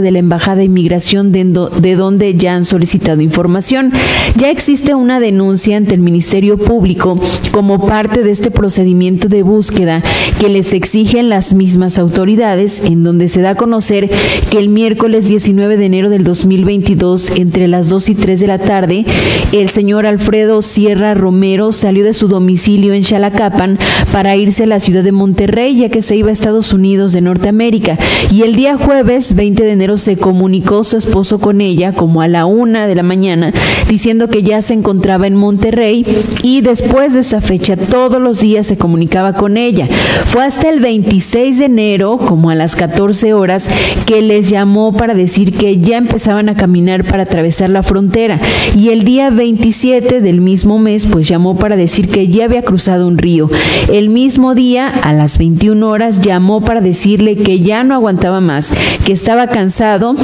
de 0.00 0.10
la 0.10 0.18
Embajada 0.18 0.56
de 0.56 0.64
Inmigración 0.64 1.32
de, 1.32 1.44
de 1.44 1.96
donde 1.96 2.34
ya 2.34 2.54
han 2.54 2.64
solicitado 2.64 3.20
información. 3.20 3.92
Ya 4.36 4.50
existe 4.50 4.94
una 4.94 5.20
denuncia 5.20 5.76
ante 5.76 5.94
el 5.94 6.00
Ministerio 6.00 6.58
Público 6.58 7.20
como 7.52 7.86
parte 7.86 8.22
de 8.22 8.30
este 8.30 8.50
procedimiento 8.50 9.28
de 9.28 9.42
búsqueda 9.42 10.02
que 10.40 10.48
les 10.48 10.72
exigen 10.72 11.28
las 11.28 11.54
mismas 11.54 11.98
autoridades, 11.98 12.82
en 12.84 13.02
donde 13.02 13.28
se 13.28 13.40
da 13.40 13.50
a 13.50 13.54
conocer 13.54 14.10
que 14.50 14.58
el 14.58 14.68
miércoles 14.68 15.28
19 15.28 15.76
de 15.76 15.86
enero 15.86 16.10
del 16.10 16.24
2022, 16.24 17.36
entre 17.36 17.68
las 17.68 17.88
2 17.88 18.10
y 18.10 18.14
3 18.14 18.40
de 18.40 18.46
la 18.46 18.58
tarde, 18.58 19.04
el 19.52 19.68
señor 19.68 20.06
Alfredo 20.06 20.62
Sierra 20.62 21.14
Romero 21.14 21.72
salió 21.72 22.04
de 22.04 22.12
su 22.12 22.28
domicilio 22.28 22.92
en 22.92 23.04
Xalacapan 23.04 23.78
para 24.12 24.36
irse 24.36 24.64
a 24.64 24.66
la 24.66 24.80
ciudad 24.80 25.04
de 25.04 25.12
Monterrey, 25.12 25.76
ya 25.76 25.88
que 25.88 26.02
se 26.02 26.16
iba 26.16 26.30
a 26.30 26.32
Estados 26.32 26.72
Unidos 26.72 27.12
de 27.12 27.20
Norteamérica. 27.20 27.98
Y 28.30 28.42
el 28.42 28.56
día 28.56 28.76
jueves 28.76 29.34
20 29.34 29.62
de 29.62 29.72
enero 29.72 29.85
se 29.96 30.16
comunicó 30.16 30.82
su 30.84 30.96
esposo 30.96 31.38
con 31.38 31.60
ella 31.60 31.92
como 31.92 32.20
a 32.22 32.28
la 32.28 32.44
una 32.44 32.86
de 32.86 32.94
la 32.94 33.02
mañana, 33.02 33.52
diciendo 33.88 34.28
que 34.28 34.42
ya 34.42 34.60
se 34.62 34.74
encontraba 34.74 35.26
en 35.26 35.36
Monterrey 35.36 36.04
y 36.42 36.60
después 36.60 37.14
de 37.14 37.20
esa 37.20 37.40
fecha 37.40 37.76
todos 37.76 38.20
los 38.20 38.40
días 38.40 38.66
se 38.66 38.76
comunicaba 38.76 39.34
con 39.34 39.56
ella. 39.56 39.86
Fue 40.26 40.44
hasta 40.44 40.68
el 40.68 40.80
26 40.80 41.58
de 41.58 41.64
enero, 41.66 42.18
como 42.18 42.50
a 42.50 42.54
las 42.54 42.74
14 42.74 43.32
horas, 43.32 43.68
que 44.06 44.22
les 44.22 44.50
llamó 44.50 44.92
para 44.92 45.14
decir 45.14 45.52
que 45.56 45.78
ya 45.78 45.98
empezaban 45.98 46.48
a 46.48 46.56
caminar 46.56 47.04
para 47.04 47.22
atravesar 47.22 47.70
la 47.70 47.82
frontera. 47.82 48.40
Y 48.76 48.90
el 48.90 49.04
día 49.04 49.30
27 49.30 50.20
del 50.20 50.40
mismo 50.40 50.78
mes, 50.78 51.06
pues 51.06 51.28
llamó 51.28 51.56
para 51.56 51.76
decir 51.76 52.08
que 52.08 52.28
ya 52.28 52.44
había 52.44 52.62
cruzado 52.62 53.06
un 53.06 53.18
río. 53.18 53.48
El 53.92 54.08
mismo 54.08 54.54
día, 54.54 54.88
a 54.88 55.12
las 55.12 55.38
21 55.38 55.88
horas, 55.88 56.20
llamó 56.20 56.60
para 56.60 56.80
decirle 56.80 57.36
que 57.36 57.60
ya 57.60 57.84
no 57.84 57.94
aguantaba 57.94 58.40
más, 58.40 58.72
que 59.04 59.12
estaba 59.12 59.46
cansado, 59.46 59.75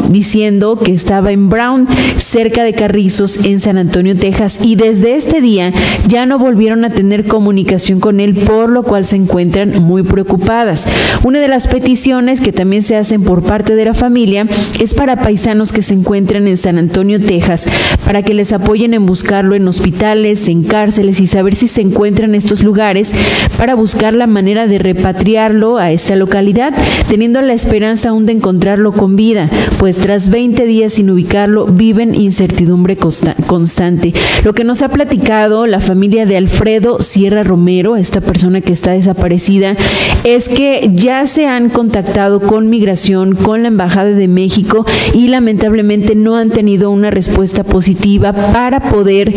diciendo 0.09 0.79
que 0.79 0.93
estaba 0.93 1.31
en 1.31 1.51
Brown, 1.51 1.87
cerca 2.17 2.65
de 2.65 2.73
Carrizos, 2.73 3.45
en 3.45 3.61
San 3.61 3.77
Antonio, 3.77 4.17
Texas. 4.17 4.61
Y 4.63 4.77
desde 4.77 5.15
este 5.15 5.43
día 5.43 5.73
ya 6.09 6.25
no 6.25 6.39
volvieron 6.39 6.87
a 6.87 6.91
tener 6.91 7.27
comunicación 7.27 8.01
con 8.01 8.21
él, 8.21 8.35
por 8.35 8.71
lo 8.71 8.83
cual 8.83 9.05
se 9.05 9.17
encuentran 9.17 9.83
muy 9.83 10.05
preocupadas. 10.05 10.89
Una 11.23 11.39
de 11.39 11.49
las 11.49 11.69
peticiones 11.69 12.41
que 12.41 12.53
también 12.53 12.83
se 12.83 12.97
hacen 12.97 13.23
por 13.23 13.43
parte 13.43 13.75
de 13.75 13.85
la 13.85 13.93
familia 13.93 14.47
es 14.81 14.95
para 14.95 15.21
paisanos 15.21 15.73
que 15.73 15.83
se 15.83 15.95
encuentran 15.95 16.49
en 16.49 16.57
San 16.57 16.79
Antonio, 16.79 17.21
Texas, 17.21 17.67
para 18.07 18.23
que 18.23 18.33
les 18.33 18.55
apoyen 18.55 18.95
en 18.95 19.05
buscarlo 19.05 19.55
en 19.55 19.69
hospitales, 19.69 20.49
en 20.49 20.63
cárceles 20.63 21.21
y 21.21 21.27
saber 21.27 21.57
si 21.57 21.69
se 21.69 21.83
encuentra 21.83 22.25
en 22.25 22.35
estos 22.35 22.63
lugares 22.63 23.13
para 23.59 23.75
buscar 23.75 24.15
la 24.15 24.27
manera 24.27 24.67
de 24.67 24.79
repatriarlo 24.79 25.77
a 25.77 25.93
esta 25.93 26.17
localidad, 26.17 26.73
teniendo 27.09 27.43
la 27.43 27.53
esperanza 27.53 28.09
aún 28.09 28.25
de 28.25 28.33
encontrarlo 28.33 28.93
con 28.93 29.15
vida, 29.17 29.42
pues 29.79 29.97
tras 29.99 30.29
20 30.31 30.65
días 30.67 30.95
sin 30.95 31.11
ubicarlo 31.11 31.67
viven 31.67 32.15
incertidumbre 32.15 32.97
constante. 32.97 34.13
Lo 34.45 34.53
que 34.55 34.65
nos 34.65 34.83
ha 34.83 34.89
platicado 34.89 35.67
la 35.67 35.81
familia 35.81 36.27
de 36.27 36.37
Alfredo 36.37 37.03
Sierra 37.03 37.43
Romero, 37.43 37.97
esta 37.97 38.21
persona 38.21 38.61
que 38.61 38.73
está 38.73 38.93
desaparecida, 38.93 39.77
es 40.25 40.49
que 40.49 40.91
ya 40.95 41.27
se 41.27 41.47
han 41.47 41.69
contactado 41.69 42.41
con 42.41 42.71
migración, 42.71 43.35
con 43.35 43.63
la 43.63 43.69
Embajada 43.69 44.11
de 44.11 44.29
México 44.29 44.85
y 45.15 45.29
lamentablemente 45.29 46.15
no 46.15 46.37
han 46.37 46.51
tenido 46.51 46.91
una 46.91 47.11
respuesta 47.11 47.65
positiva 47.65 48.33
para 48.33 48.81
poder 48.81 49.33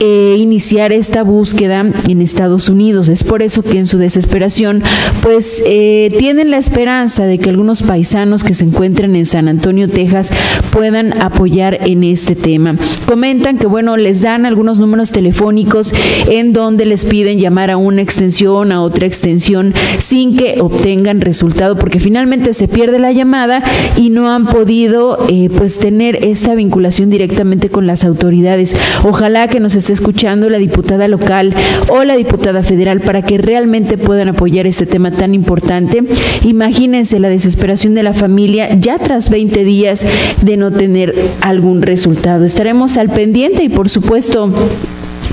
eh, 0.00 0.36
iniciar 0.38 0.92
esta 0.92 1.22
búsqueda 1.22 1.86
en 2.08 2.20
Estados 2.22 2.68
Unidos. 2.68 3.08
Es 3.08 3.24
por 3.24 3.42
eso 3.42 3.62
que 3.62 3.78
en 3.78 3.86
su 3.86 3.98
desesperación 3.98 4.82
pues 5.22 5.62
eh, 5.66 6.14
tienen 6.18 6.50
la 6.50 6.58
esperanza 6.58 7.26
de 7.26 7.38
que 7.38 7.50
algunos 7.50 7.82
paisanos 7.82 8.44
que 8.44 8.54
se 8.54 8.64
encuentran 8.64 9.16
en 9.16 9.26
San 9.26 9.43
Antonio, 9.48 9.88
Texas 9.88 10.30
puedan 10.72 11.20
apoyar 11.22 11.78
en 11.86 12.04
este 12.04 12.34
tema. 12.34 12.76
Comentan 13.06 13.58
que 13.58 13.66
bueno, 13.66 13.96
les 13.96 14.22
dan 14.22 14.46
algunos 14.46 14.78
números 14.78 15.12
telefónicos 15.12 15.92
en 16.28 16.52
donde 16.52 16.84
les 16.84 17.04
piden 17.04 17.38
llamar 17.38 17.70
a 17.70 17.76
una 17.76 18.02
extensión, 18.02 18.72
a 18.72 18.82
otra 18.82 19.06
extensión 19.06 19.72
sin 19.98 20.36
que 20.36 20.60
obtengan 20.60 21.20
resultado 21.20 21.76
porque 21.76 22.00
finalmente 22.00 22.52
se 22.52 22.68
pierde 22.68 22.98
la 22.98 23.12
llamada 23.12 23.62
y 23.96 24.10
no 24.10 24.30
han 24.30 24.46
podido 24.46 25.18
eh, 25.28 25.48
pues 25.56 25.78
tener 25.78 26.24
esta 26.24 26.54
vinculación 26.54 27.10
directamente 27.10 27.68
con 27.68 27.86
las 27.86 28.04
autoridades. 28.04 28.74
Ojalá 29.04 29.48
que 29.48 29.60
nos 29.60 29.74
esté 29.74 29.92
escuchando 29.92 30.50
la 30.50 30.58
diputada 30.58 31.08
local 31.08 31.54
o 31.88 32.04
la 32.04 32.16
diputada 32.16 32.62
federal 32.62 33.00
para 33.00 33.22
que 33.22 33.38
realmente 33.38 33.98
puedan 33.98 34.28
apoyar 34.28 34.66
este 34.66 34.86
tema 34.86 35.10
tan 35.10 35.34
importante. 35.34 36.02
Imagínense 36.44 37.18
la 37.18 37.28
desesperación 37.28 37.94
de 37.94 38.02
la 38.02 38.12
familia 38.12 38.74
ya 38.74 38.98
tras 38.98 39.30
20 39.34 39.64
días 39.64 40.06
de 40.42 40.56
no 40.56 40.70
tener 40.70 41.12
algún 41.40 41.82
resultado. 41.82 42.44
Estaremos 42.44 42.96
al 42.96 43.10
pendiente 43.10 43.64
y 43.64 43.68
por 43.68 43.88
supuesto 43.88 44.48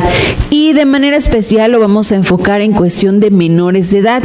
y 0.50 0.72
de 0.72 0.84
manera 0.84 1.16
especial 1.16 1.72
lo 1.72 1.80
vamos 1.80 2.12
a 2.12 2.16
enfocar 2.16 2.60
en 2.60 2.72
cuestión 2.72 3.20
de 3.20 3.30
menores 3.30 3.90
de 3.90 3.98
edad, 3.98 4.22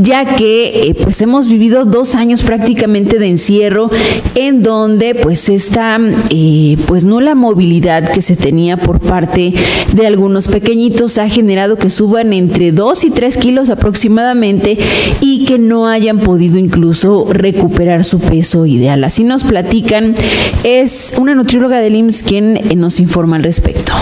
ya 0.00 0.36
que 0.36 0.88
eh, 0.88 0.94
pues 0.94 1.20
hemos 1.22 1.48
vivido 1.48 1.84
dos 1.84 2.14
años 2.14 2.42
prácticamente 2.42 2.57
prácticamente 2.58 3.20
de 3.20 3.28
encierro 3.28 3.88
en 4.34 4.64
donde 4.64 5.14
pues 5.14 5.48
esta 5.48 5.98
eh, 6.30 6.76
pues 6.86 7.04
no 7.04 7.20
la 7.20 7.36
movilidad 7.36 8.10
que 8.10 8.20
se 8.20 8.34
tenía 8.34 8.76
por 8.76 8.98
parte 8.98 9.54
de 9.92 10.06
algunos 10.06 10.48
pequeñitos 10.48 11.18
ha 11.18 11.28
generado 11.28 11.76
que 11.76 11.88
suban 11.88 12.32
entre 12.32 12.72
2 12.72 13.04
y 13.04 13.10
3 13.10 13.36
kilos 13.36 13.70
aproximadamente 13.70 14.76
y 15.20 15.44
que 15.44 15.58
no 15.60 15.86
hayan 15.86 16.18
podido 16.18 16.58
incluso 16.58 17.28
recuperar 17.30 18.04
su 18.04 18.18
peso 18.18 18.66
ideal. 18.66 19.04
Así 19.04 19.22
nos 19.22 19.44
platican, 19.44 20.16
es 20.64 21.14
una 21.16 21.36
nutrióloga 21.36 21.80
del 21.80 21.94
IMSS 21.94 22.22
quien 22.24 22.58
nos 22.76 22.98
informa 22.98 23.36
al 23.36 23.44
respecto. 23.44 23.92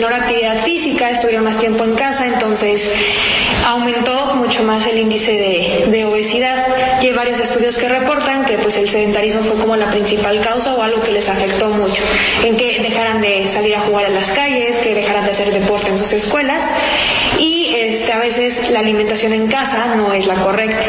Menor 0.00 0.14
actividad 0.14 0.62
física, 0.62 1.10
estuvieron 1.10 1.44
más 1.44 1.58
tiempo 1.58 1.84
en 1.84 1.94
casa, 1.94 2.26
entonces 2.26 2.88
aumentó 3.66 4.34
mucho 4.36 4.62
más 4.62 4.86
el 4.86 4.98
índice 4.98 5.84
de, 5.90 6.04
obesidad. 6.06 6.66
Y 7.02 7.08
hay 7.08 7.12
varios 7.12 7.38
estudios 7.38 7.76
que 7.76 7.86
reportan 7.86 8.46
que 8.46 8.56
pues 8.56 8.78
el 8.78 8.88
sedentarismo 8.88 9.42
fue 9.42 9.60
como 9.60 9.76
la 9.76 9.90
principal 9.90 10.40
causa 10.40 10.74
o 10.74 10.82
algo 10.82 11.02
que 11.02 11.12
les 11.12 11.28
afectó 11.28 11.68
mucho, 11.68 12.02
en 12.42 12.56
que 12.56 12.80
dejaran 12.80 13.20
de 13.20 13.46
salir 13.46 13.76
a 13.76 13.80
jugar 13.80 14.06
a 14.06 14.08
las 14.08 14.30
calles, 14.30 14.78
que 14.78 14.94
dejaran 14.94 15.26
de 15.26 15.32
hacer 15.32 15.52
deporte 15.52 15.88
en 15.88 15.98
sus 15.98 16.14
escuelas 16.14 16.64
y 17.38 17.74
este, 17.74 18.12
a 18.12 18.18
veces 18.18 18.70
la 18.70 18.80
alimentación 18.80 19.32
en 19.32 19.46
casa 19.48 19.94
no 19.96 20.12
es 20.12 20.26
la 20.26 20.34
correcta. 20.34 20.86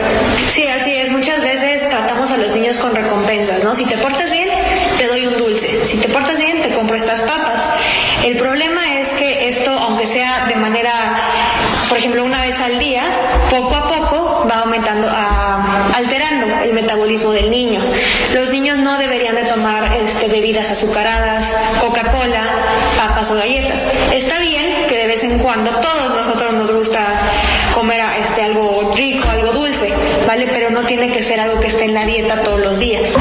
Sí, 0.50 0.68
así 0.68 0.94
es, 0.94 1.12
muchas 1.12 1.42
veces 1.42 1.88
tratamos 1.90 2.32
a 2.32 2.38
los 2.38 2.54
niños 2.56 2.78
con 2.78 2.96
recompensas, 2.96 3.64
¿no? 3.64 3.76
Si 3.76 3.86
te 3.86 3.98
portas 3.98 4.32
bien, 4.32 4.50
te 4.98 5.08
doy 5.08 5.28
un 5.28 5.38
dulce, 5.38 5.86
si 5.86 5.98
te 5.98 6.08
portas 6.08 6.40
bien, 6.40 6.62
te 6.62 6.70
compro 6.70 6.96
estas 6.96 7.22
papas. 7.22 7.64
El 8.24 8.38
problema 8.38 9.00
es 9.00 9.10
que 9.10 9.50
esto, 9.50 9.72
aunque 9.72 10.06
sea 10.06 10.46
de 10.48 10.51
manera, 10.62 10.92
por 11.90 11.98
ejemplo, 11.98 12.24
una 12.24 12.42
vez 12.42 12.60
al 12.62 12.80
día, 12.80 13.04
poco 13.50 13.76
a 13.76 13.88
poco 13.88 14.48
va 14.50 14.60
aumentando, 14.60 15.08
alterando 15.96 16.46
el 16.64 16.74
metabolismo 16.74 17.32
del 17.32 17.50
niño. 17.50 17.82
Los 18.34 18.50
niños 18.50 18.78
no 18.78 18.98
deberían 18.98 19.36
de 19.36 19.44
tomar 19.44 19.92
este, 19.94 20.28
bebidas 20.28 20.70
azucaradas, 20.72 21.52
Coca-Cola, 21.82 22.44
papas 22.98 23.32
o 23.32 23.36
galletas. 23.36 23.82
Está 24.14 24.40
bien 24.40 24.88
que 24.88 24.98
de 24.98 25.08
vez 25.08 25.24
en 25.24 25.40
cuando 25.40 25.72
todos 25.72 26.16
nosotros 26.16 26.54
nos 26.54 26.72
gusta 26.72 27.00
comer 27.74 28.02
este, 28.24 28.44
algo 28.44 28.92
rico, 28.96 29.28
algo 29.30 29.52
dulce, 29.52 29.94
¿vale? 30.28 30.48
Pero 30.52 30.70
no 30.70 30.82
tiene 30.84 31.12
que 31.12 31.24
ser 31.24 31.40
algo 31.40 31.60
que 31.60 31.68
esté 31.68 31.86
en 31.86 31.94
la 31.94 32.06
dieta 32.06 32.44
todos 32.44 32.60
los 32.60 32.80
días. 32.80 33.12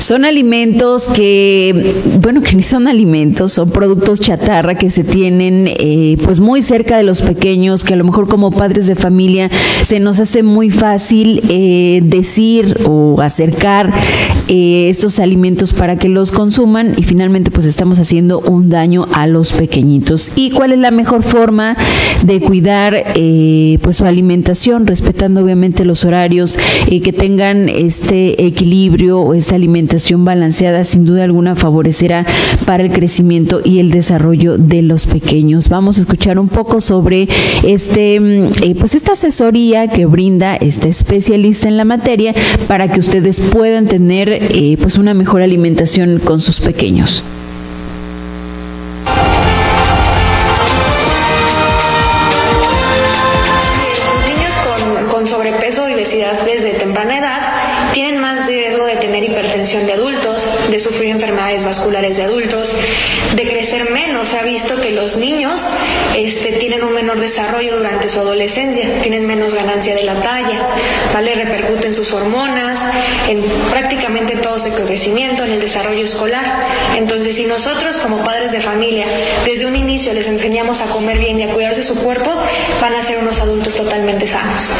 Son 0.00 0.24
alimentos 0.24 1.08
que, 1.10 1.94
bueno, 2.22 2.40
que 2.40 2.56
ni 2.56 2.62
son 2.62 2.88
alimentos, 2.88 3.52
son 3.52 3.70
productos 3.70 4.18
chatarra 4.18 4.74
que 4.74 4.88
se 4.88 5.04
tienen 5.04 5.66
eh, 5.68 6.16
pues 6.24 6.40
muy 6.40 6.62
cerca 6.62 6.96
de 6.96 7.02
los 7.02 7.20
pequeños, 7.20 7.84
que 7.84 7.92
a 7.92 7.96
lo 7.96 8.04
mejor 8.04 8.26
como 8.26 8.50
padres 8.50 8.86
de 8.86 8.96
familia 8.96 9.50
se 9.82 10.00
nos 10.00 10.18
hace 10.18 10.42
muy 10.42 10.70
fácil 10.70 11.42
eh, 11.50 12.00
decir 12.02 12.78
o 12.86 13.20
acercar 13.20 13.92
eh, 14.48 14.88
estos 14.88 15.18
alimentos 15.18 15.74
para 15.74 15.96
que 15.96 16.08
los 16.08 16.32
consuman 16.32 16.94
y 16.96 17.02
finalmente 17.02 17.50
pues 17.50 17.66
estamos 17.66 17.98
haciendo 18.00 18.40
un 18.40 18.70
daño 18.70 19.06
a 19.12 19.26
los 19.26 19.52
pequeñitos. 19.52 20.32
¿Y 20.34 20.50
cuál 20.50 20.72
es 20.72 20.78
la 20.78 20.90
mejor 20.90 21.22
forma 21.22 21.76
de 22.24 22.40
cuidar 22.40 23.04
pues 23.82 23.96
su 23.98 24.06
alimentación, 24.06 24.86
respetando 24.86 25.42
obviamente 25.42 25.84
los 25.84 26.06
horarios, 26.06 26.58
que 26.88 27.12
tengan 27.12 27.68
este 27.68 28.46
equilibrio 28.46 29.20
o 29.20 29.34
esta 29.34 29.56
alimentación? 29.56 29.89
Balanceada 30.24 30.84
sin 30.84 31.04
duda 31.04 31.24
alguna 31.24 31.56
favorecerá 31.56 32.26
para 32.64 32.82
el 32.82 32.92
crecimiento 32.92 33.60
y 33.64 33.78
el 33.78 33.90
desarrollo 33.90 34.58
de 34.58 34.82
los 34.82 35.06
pequeños. 35.06 35.68
Vamos 35.68 35.98
a 35.98 36.02
escuchar 36.02 36.38
un 36.38 36.48
poco 36.48 36.80
sobre 36.80 37.28
este, 37.64 38.20
mm, 38.20 38.52
eh, 38.62 38.74
pues 38.78 38.94
esta 38.94 39.12
asesoría 39.12 39.88
que 39.88 40.06
brinda 40.06 40.56
este 40.56 40.88
especialista 40.88 41.68
en 41.68 41.76
la 41.76 41.84
materia 41.84 42.34
para 42.68 42.88
que 42.88 43.00
ustedes 43.00 43.40
puedan 43.40 43.86
tener 43.86 44.28
eh, 44.30 44.76
pues 44.80 44.98
una 44.98 45.14
mejor 45.14 45.42
alimentación 45.42 46.18
con 46.18 46.40
sus 46.40 46.60
pequeños. 46.60 47.22
Enfermedades 61.70 61.80
vasculares 61.80 62.16
de 62.16 62.24
adultos, 62.24 62.72
de 63.36 63.48
crecer 63.48 63.90
menos. 63.90 64.28
Se 64.28 64.38
ha 64.38 64.42
visto 64.42 64.80
que 64.80 64.90
los 64.90 65.16
niños 65.16 65.66
este, 66.16 66.52
tienen 66.52 66.82
un 66.82 66.92
menor 66.92 67.18
desarrollo 67.20 67.76
durante 67.76 68.08
su 68.08 68.20
adolescencia, 68.20 69.00
tienen 69.02 69.26
menos 69.26 69.54
ganancia 69.54 69.94
de 69.94 70.02
la 70.02 70.20
talla, 70.20 70.68
¿vale? 71.14 71.34
Repercuten 71.34 71.94
sus 71.94 72.12
hormonas, 72.12 72.80
en 73.28 73.42
prácticamente 73.70 74.36
todo 74.36 74.58
su 74.58 74.70
crecimiento, 74.84 75.44
en 75.44 75.52
el 75.52 75.60
desarrollo 75.60 76.04
escolar. 76.04 76.44
Entonces, 76.96 77.36
si 77.36 77.46
nosotros 77.46 77.96
como 77.98 78.18
padres 78.24 78.52
de 78.52 78.60
familia 78.60 79.06
desde 79.44 79.66
un 79.66 79.76
inicio 79.76 80.12
les 80.12 80.28
enseñamos 80.28 80.80
a 80.80 80.86
comer 80.86 81.18
bien 81.18 81.38
y 81.38 81.44
a 81.44 81.54
cuidarse 81.54 81.82
su 81.82 81.94
cuerpo, 81.96 82.30
van 82.80 82.94
a 82.94 83.02
ser 83.02 83.18
unos 83.18 83.38
adultos 83.40 83.74
totalmente 83.76 84.26
sanos. 84.26 84.70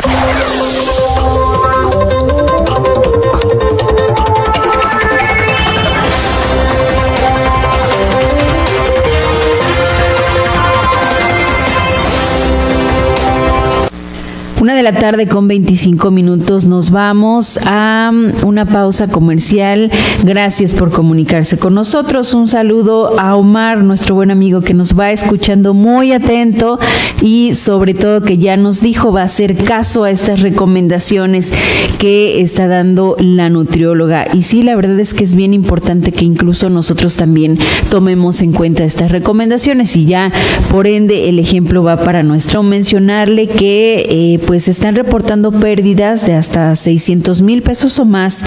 Una 14.61 14.75
de 14.75 14.83
la 14.83 14.93
tarde 14.93 15.27
con 15.27 15.49
25 15.49 16.11
minutos 16.11 16.67
nos 16.67 16.91
vamos 16.91 17.59
a 17.65 18.11
mm, 18.13 18.45
una 18.47 18.67
pausa 18.67 19.09
comercial. 19.09 19.91
Gracias 20.23 20.75
por 20.75 20.91
comunicarse 20.91 21.57
con 21.57 21.73
nosotros. 21.73 22.35
Un 22.35 22.47
saludo 22.47 23.19
a 23.19 23.37
Omar, 23.37 23.79
nuestro 23.79 24.15
buen 24.15 24.31
amigo 24.31 24.61
que 24.61 24.75
nos 24.75 24.99
va 24.99 25.13
escuchando 25.13 25.73
muy 25.73 26.13
atento 26.13 26.79
y 27.23 27.55
sobre 27.55 27.95
todo 27.95 28.21
que 28.21 28.37
ya 28.37 28.59
nos 28.59 28.83
dijo 28.83 29.13
va 29.13 29.23
a 29.23 29.25
hacer 29.25 29.57
caso 29.57 30.05
a 30.05 30.11
estas 30.11 30.41
recomendaciones 30.41 31.55
que 31.99 32.43
está 32.43 32.69
dando 32.69 33.17
la 33.19 33.49
nutrióloga. 33.49 34.27
Y 34.35 34.43
sí, 34.43 34.63
la 34.63 34.77
verdad 34.77 35.01
es 35.01 35.15
que 35.15 35.25
es 35.25 35.37
bien 35.37 35.55
importante 35.55 36.13
que 36.13 36.27
incluso 36.27 36.69
nosotros 36.69 37.17
también 37.17 37.59
tomemos 37.89 38.43
en 38.43 38.53
cuenta 38.53 38.85
estas 38.85 39.11
recomendaciones 39.11 39.97
y 39.97 40.05
ya 40.05 40.31
por 40.71 40.87
ende 40.87 41.31
el 41.31 41.39
ejemplo 41.39 41.83
va 41.83 41.97
para 41.97 42.23
nuestro 42.23 42.63
mencionarle 42.63 43.47
que 43.47 44.07
eh, 44.35 44.39
pues 44.51 44.67
están 44.67 44.97
reportando 44.97 45.53
pérdidas 45.53 46.27
de 46.27 46.35
hasta 46.35 46.75
600 46.75 47.41
mil 47.41 47.63
pesos 47.63 48.01
o 48.01 48.05
más 48.05 48.45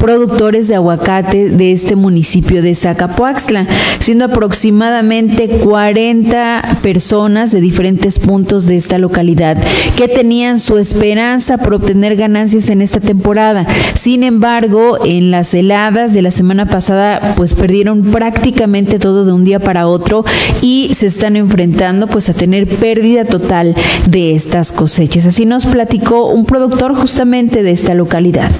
productores 0.00 0.66
de 0.66 0.74
aguacate 0.74 1.48
de 1.48 1.70
este 1.70 1.94
municipio 1.94 2.60
de 2.60 2.74
Zacapoaxtla, 2.74 3.68
siendo 4.00 4.24
aproximadamente 4.24 5.46
40 5.48 6.78
personas 6.82 7.52
de 7.52 7.60
diferentes 7.60 8.18
puntos 8.18 8.66
de 8.66 8.76
esta 8.76 8.98
localidad 8.98 9.56
que 9.96 10.08
tenían 10.08 10.58
su 10.58 10.76
esperanza 10.76 11.56
por 11.56 11.74
obtener 11.74 12.16
ganancias 12.16 12.68
en 12.68 12.82
esta 12.82 12.98
temporada. 12.98 13.64
Sin 13.94 14.24
embargo, 14.24 15.04
en 15.04 15.30
las 15.30 15.54
heladas 15.54 16.12
de 16.12 16.22
la 16.22 16.32
semana 16.32 16.66
pasada, 16.66 17.34
pues 17.36 17.54
perdieron 17.54 18.02
prácticamente 18.02 18.98
todo 18.98 19.24
de 19.24 19.30
un 19.30 19.44
día 19.44 19.60
para 19.60 19.86
otro 19.86 20.24
y 20.62 20.90
se 20.94 21.06
están 21.06 21.36
enfrentando 21.36 22.08
pues 22.08 22.28
a 22.28 22.34
tener 22.34 22.66
pérdida 22.66 23.24
total 23.24 23.76
de 24.08 24.34
estas 24.34 24.72
cosechas. 24.72 25.26
Así 25.26 25.43
nos 25.44 25.66
platicó 25.66 26.26
un 26.26 26.44
productor 26.46 26.94
justamente 26.94 27.62
de 27.62 27.72
esta 27.72 27.94
localidad. 27.94 28.50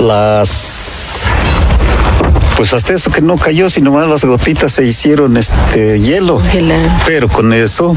Las 0.00 0.76
pues 2.56 2.72
hasta 2.72 2.94
eso 2.94 3.10
que 3.10 3.20
no 3.20 3.36
cayó, 3.36 3.68
sino 3.68 3.92
más 3.92 4.08
las 4.08 4.24
gotitas 4.24 4.72
se 4.72 4.84
hicieron 4.84 5.36
este 5.36 6.00
hielo. 6.00 6.40
Pero 7.04 7.28
con 7.28 7.52
eso 7.52 7.94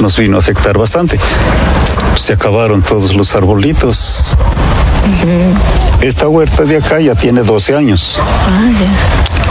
nos 0.00 0.18
vino 0.18 0.36
a 0.36 0.40
afectar 0.40 0.76
bastante. 0.76 1.20
Se 2.16 2.32
acabaron 2.32 2.82
todos 2.82 3.14
los 3.14 3.36
arbolitos. 3.36 4.36
Esta 6.00 6.28
huerta 6.28 6.64
de 6.64 6.78
acá 6.78 7.00
ya 7.00 7.14
tiene 7.14 7.42
12 7.42 7.76
años. 7.76 8.20
Ah, 8.20 8.70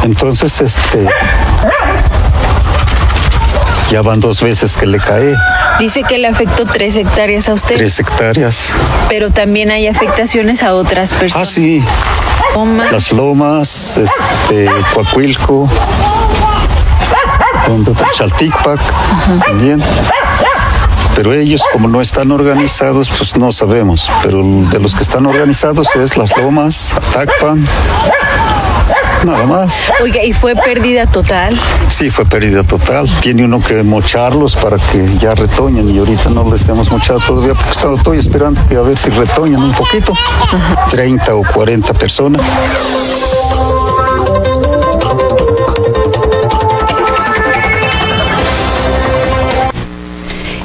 Entonces, 0.03 0.61
este. 0.61 1.07
Ya 3.89 4.01
van 4.01 4.19
dos 4.19 4.41
veces 4.41 4.75
que 4.75 4.85
le 4.87 4.97
cae. 4.97 5.35
Dice 5.79 6.03
que 6.03 6.17
le 6.17 6.27
afectó 6.27 6.65
tres 6.65 6.95
hectáreas 6.95 7.49
a 7.49 7.53
usted. 7.53 7.75
Tres 7.77 7.99
hectáreas. 7.99 8.69
Pero 9.09 9.29
también 9.31 9.69
hay 9.69 9.87
afectaciones 9.87 10.63
a 10.63 10.73
otras 10.73 11.11
personas. 11.11 11.47
Ah, 11.47 11.51
sí. 11.51 11.83
Las 12.91 13.11
lomas, 13.11 13.97
este, 13.97 14.69
Coacuilco, 14.93 15.67
Chalticpac, 18.15 18.79
también 19.45 19.83
pero 21.15 21.33
ellos 21.33 21.61
como 21.71 21.87
no 21.87 22.01
están 22.01 22.31
organizados, 22.31 23.09
pues 23.09 23.35
no 23.37 23.51
sabemos, 23.51 24.09
pero 24.21 24.43
de 24.43 24.79
los 24.79 24.95
que 24.95 25.03
están 25.03 25.25
organizados 25.25 25.95
es 25.95 26.17
Las 26.17 26.35
Lomas, 26.37 26.93
Atacpan, 26.93 27.65
nada 29.25 29.45
más. 29.45 29.91
Oiga, 30.01 30.23
¿y 30.23 30.33
fue 30.33 30.55
pérdida 30.55 31.05
total? 31.05 31.59
Sí, 31.89 32.09
fue 32.09 32.25
pérdida 32.25 32.63
total. 32.63 33.09
Tiene 33.21 33.43
uno 33.45 33.59
que 33.59 33.83
mocharlos 33.83 34.55
para 34.55 34.77
que 34.77 35.17
ya 35.17 35.35
retoñen 35.35 35.89
y 35.89 35.99
ahorita 35.99 36.29
no 36.29 36.49
les 36.51 36.67
hemos 36.67 36.91
mochado 36.91 37.19
todavía 37.19 37.53
porque 37.53 37.95
estoy 37.95 38.17
esperando 38.17 38.61
que 38.67 38.75
a 38.75 38.81
ver 38.81 38.97
si 38.97 39.09
retoñan 39.09 39.61
un 39.61 39.73
poquito. 39.73 40.13
30 40.89 41.35
o 41.35 41.43
40 41.43 41.93
personas. 41.93 42.41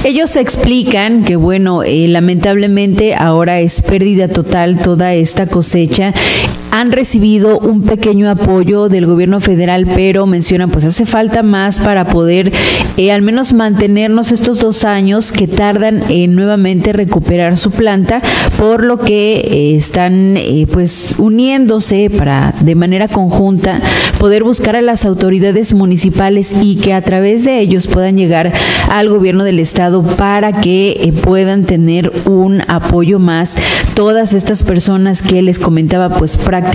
Ellos 0.08 0.36
explican 0.36 1.22
que, 1.22 1.36
bueno, 1.36 1.82
eh, 1.82 2.08
lamentablemente 2.08 3.14
ahora 3.14 3.60
es 3.60 3.82
pérdida 3.82 4.26
total 4.26 4.78
toda 4.78 5.12
esta 5.12 5.46
cosecha 5.46 6.14
han 6.78 6.92
recibido 6.92 7.58
un 7.58 7.82
pequeño 7.82 8.30
apoyo 8.30 8.88
del 8.88 9.04
gobierno 9.04 9.40
federal, 9.40 9.84
pero 9.96 10.26
mencionan 10.26 10.70
pues 10.70 10.84
hace 10.84 11.06
falta 11.06 11.42
más 11.42 11.80
para 11.80 12.04
poder 12.04 12.52
eh, 12.96 13.10
al 13.10 13.20
menos 13.20 13.52
mantenernos 13.52 14.30
estos 14.30 14.60
dos 14.60 14.84
años 14.84 15.32
que 15.32 15.48
tardan 15.48 16.04
en 16.08 16.36
nuevamente 16.36 16.92
recuperar 16.92 17.56
su 17.56 17.72
planta, 17.72 18.22
por 18.56 18.84
lo 18.84 18.96
que 18.98 19.40
eh, 19.40 19.74
están 19.74 20.36
eh, 20.36 20.68
pues 20.72 21.16
uniéndose 21.18 22.10
para 22.16 22.54
de 22.60 22.76
manera 22.76 23.08
conjunta 23.08 23.80
poder 24.20 24.44
buscar 24.44 24.76
a 24.76 24.82
las 24.82 25.04
autoridades 25.04 25.72
municipales 25.74 26.54
y 26.62 26.76
que 26.76 26.94
a 26.94 27.02
través 27.02 27.42
de 27.44 27.58
ellos 27.58 27.88
puedan 27.88 28.16
llegar 28.16 28.52
al 28.88 29.08
gobierno 29.08 29.42
del 29.42 29.58
estado 29.58 30.04
para 30.04 30.60
que 30.60 31.12
puedan 31.24 31.64
tener 31.64 32.12
un 32.26 32.62
apoyo 32.68 33.18
más. 33.18 33.56
Todas 33.94 34.32
estas 34.32 34.62
personas 34.62 35.22
que 35.22 35.42
les 35.42 35.58
comentaba 35.58 36.08
pues 36.10 36.36
prácticamente 36.36 36.67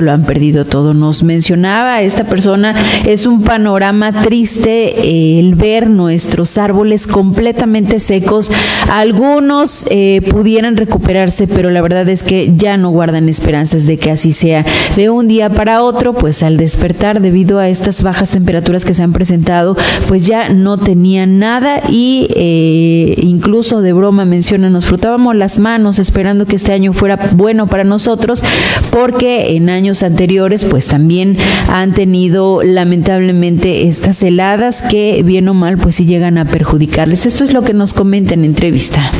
lo 0.00 0.12
han 0.12 0.24
perdido 0.24 0.64
todo. 0.64 0.94
Nos 0.94 1.22
mencionaba 1.22 2.02
esta 2.02 2.24
persona, 2.24 2.74
es 3.06 3.26
un 3.26 3.42
panorama 3.42 4.12
triste 4.22 5.00
eh, 5.00 5.38
el 5.38 5.54
ver 5.54 5.88
nuestros 5.88 6.58
árboles 6.58 7.06
completamente 7.06 8.00
secos. 8.00 8.50
Algunos 8.90 9.86
eh, 9.90 10.22
pudieran 10.30 10.76
recuperarse, 10.76 11.46
pero 11.46 11.70
la 11.70 11.82
verdad 11.82 12.08
es 12.08 12.22
que 12.22 12.52
ya 12.56 12.76
no 12.76 12.90
guardan 12.90 13.28
esperanzas 13.28 13.86
de 13.86 13.98
que 13.98 14.10
así 14.10 14.32
sea. 14.32 14.64
De 14.96 15.10
un 15.10 15.28
día 15.28 15.50
para 15.50 15.82
otro, 15.82 16.12
pues 16.12 16.42
al 16.42 16.56
despertar 16.56 17.20
debido 17.20 17.58
a 17.58 17.68
estas 17.68 18.02
bajas 18.02 18.30
temperaturas 18.30 18.84
que 18.84 18.94
se 18.94 19.02
han 19.02 19.12
presentado, 19.12 19.76
pues 20.08 20.26
ya 20.26 20.48
no 20.48 20.78
tenían 20.78 21.38
nada 21.38 21.80
y 21.88 22.28
eh, 22.34 23.14
incluso 23.18 23.80
de 23.82 23.92
broma 23.92 24.24
menciona, 24.24 24.70
nos 24.70 24.86
frotábamos 24.86 25.36
las 25.36 25.58
manos 25.58 25.98
esperando 25.98 26.46
que 26.46 26.56
este 26.56 26.72
año 26.72 26.92
fuera 26.92 27.18
bueno 27.34 27.66
para 27.66 27.84
nosotros 27.84 28.42
porque 28.90 29.23
en 29.26 29.70
años 29.70 30.02
anteriores 30.02 30.64
pues 30.64 30.86
también 30.86 31.36
han 31.68 31.92
tenido 31.94 32.62
lamentablemente 32.62 33.86
estas 33.88 34.22
heladas 34.22 34.82
que 34.82 35.22
bien 35.24 35.48
o 35.48 35.54
mal 35.54 35.78
pues 35.78 35.96
sí 35.96 36.06
llegan 36.06 36.38
a 36.38 36.44
perjudicarles. 36.44 37.26
Esto 37.26 37.44
es 37.44 37.52
lo 37.52 37.62
que 37.62 37.74
nos 37.74 37.94
comenta 37.94 38.34
en 38.34 38.44
entrevista. 38.44 39.10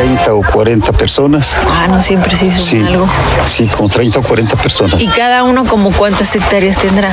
30 0.00 0.32
o 0.32 0.40
40 0.40 0.92
personas. 0.92 1.56
Ah, 1.68 1.86
no 1.86 2.02
siempre 2.02 2.34
sí 2.34 2.50
son 2.50 2.86
algo. 2.86 3.06
Sí, 3.44 3.66
como 3.66 3.90
30 3.90 4.20
o 4.20 4.22
40 4.22 4.56
personas. 4.56 5.02
¿Y 5.02 5.06
cada 5.08 5.44
uno 5.44 5.66
como 5.66 5.92
cuántas 5.92 6.34
hectáreas 6.34 6.78
tendrá? 6.78 7.12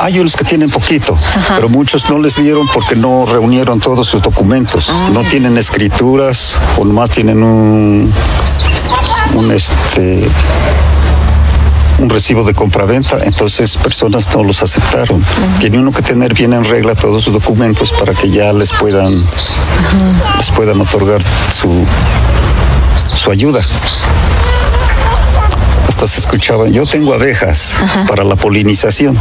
Hay 0.00 0.18
unos 0.18 0.34
que 0.34 0.42
tienen 0.42 0.70
poquito, 0.70 1.18
pero 1.54 1.68
muchos 1.68 2.08
no 2.08 2.18
les 2.18 2.36
dieron 2.36 2.66
porque 2.68 2.96
no 2.96 3.26
reunieron 3.26 3.80
todos 3.80 4.08
sus 4.08 4.22
documentos. 4.22 4.88
Ah. 4.90 5.10
No 5.12 5.24
tienen 5.24 5.58
escrituras 5.58 6.56
o 6.78 6.86
nomás 6.86 7.10
tienen 7.10 7.42
un, 7.42 8.10
un 9.34 9.50
este 9.50 10.26
un 12.02 12.10
recibo 12.10 12.42
de 12.42 12.52
compraventa, 12.52 13.18
entonces 13.22 13.76
personas 13.76 14.28
no 14.34 14.42
los 14.42 14.62
aceptaron. 14.62 15.24
Tiene 15.60 15.78
uno 15.78 15.92
que 15.92 16.02
tener 16.02 16.34
bien 16.34 16.52
en 16.52 16.64
regla 16.64 16.96
todos 16.96 17.22
sus 17.22 17.32
documentos 17.32 17.92
para 17.92 18.12
que 18.12 18.28
ya 18.28 18.52
les 18.52 18.72
puedan, 18.72 19.14
les 20.36 20.50
puedan 20.50 20.80
otorgar 20.80 21.22
su, 21.52 21.86
su 23.16 23.30
ayuda. 23.30 23.60
Hasta 25.88 26.06
se 26.08 26.20
escuchaba, 26.20 26.68
yo 26.68 26.84
tengo 26.86 27.14
abejas 27.14 27.74
para 28.08 28.24
la 28.24 28.34
polinización. 28.34 29.16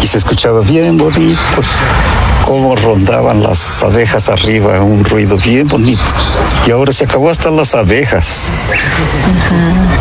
Y 0.00 0.06
se 0.06 0.16
escuchaba 0.16 0.60
bien 0.60 0.96
bonito 0.96 1.62
cómo 2.44 2.76
rondaban 2.76 3.42
las 3.42 3.82
abejas 3.82 4.28
arriba, 4.28 4.82
un 4.82 5.04
ruido 5.04 5.36
bien 5.38 5.66
bonito. 5.66 6.02
Y 6.66 6.70
ahora 6.70 6.92
se 6.92 7.04
acabó 7.04 7.30
hasta 7.30 7.50
las 7.50 7.74
abejas. 7.74 8.70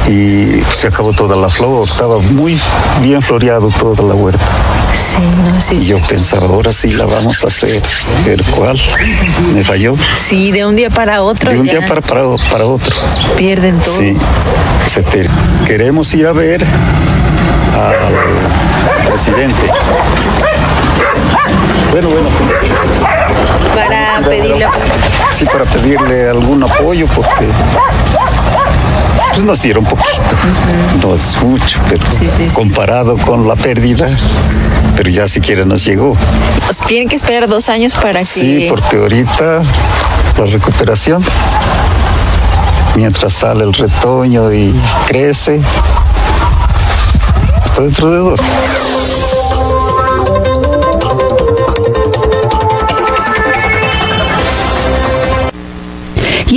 Y 0.07 0.61
se 0.75 0.87
acabó 0.87 1.13
toda 1.13 1.35
la 1.35 1.49
flor, 1.49 1.87
estaba 1.87 2.19
muy 2.19 2.59
bien 3.01 3.21
floreado 3.21 3.69
toda 3.79 4.03
la 4.03 4.13
huerta. 4.13 4.45
Sí, 4.93 5.21
no, 5.21 5.61
sí. 5.61 5.75
Y 5.75 5.85
yo 5.85 5.99
pensaba, 6.01 6.45
ahora 6.45 6.73
sí 6.73 6.89
la 6.89 7.05
vamos 7.05 7.43
a 7.43 7.47
hacer. 7.47 7.81
Pero 8.25 8.43
¿cuál? 8.55 8.79
Me 9.53 9.63
falló. 9.63 9.95
Sí, 10.15 10.51
de 10.51 10.65
un 10.65 10.75
día 10.75 10.89
para 10.89 11.23
otro. 11.23 11.51
De 11.51 11.59
un 11.59 11.67
día 11.67 11.85
para, 11.85 12.01
para, 12.01 12.23
para, 12.51 12.65
otro. 12.65 12.93
Pierden 13.37 13.79
todo. 13.79 13.97
Sí. 13.97 14.15
Queremos 15.65 16.13
ir 16.13 16.27
a 16.27 16.33
ver 16.33 16.63
al 17.73 19.07
presidente 19.07 19.71
bueno, 21.91 22.09
bueno. 22.09 22.29
Para 23.75 24.21
pedirle. 24.27 24.67
Sí, 25.33 25.45
para 25.45 25.65
pedirle 25.65 26.29
algún 26.29 26.63
apoyo 26.63 27.07
porque 27.07 27.47
pues 29.33 29.43
nos 29.43 29.61
dieron 29.61 29.83
poquito. 29.83 30.35
No 31.01 31.15
es 31.15 31.37
mucho, 31.41 31.79
pero 31.89 32.03
comparado 32.53 33.17
con 33.17 33.47
la 33.47 33.55
pérdida, 33.55 34.07
pero 34.95 35.09
ya 35.09 35.27
siquiera 35.27 35.65
nos 35.65 35.83
llegó. 35.83 36.15
Pues 36.65 36.77
tienen 36.79 37.09
que 37.09 37.15
esperar 37.15 37.47
dos 37.47 37.67
años 37.69 37.95
para 37.95 38.19
que. 38.19 38.25
Sí, 38.25 38.67
porque 38.69 38.97
ahorita 38.97 39.63
la 40.37 40.45
recuperación, 40.45 41.23
mientras 42.95 43.33
sale 43.33 43.63
el 43.63 43.73
retoño 43.73 44.53
y 44.53 44.73
crece, 45.07 45.61
está 47.65 47.81
dentro 47.81 48.11
de 48.11 48.17
dos. 48.17 48.39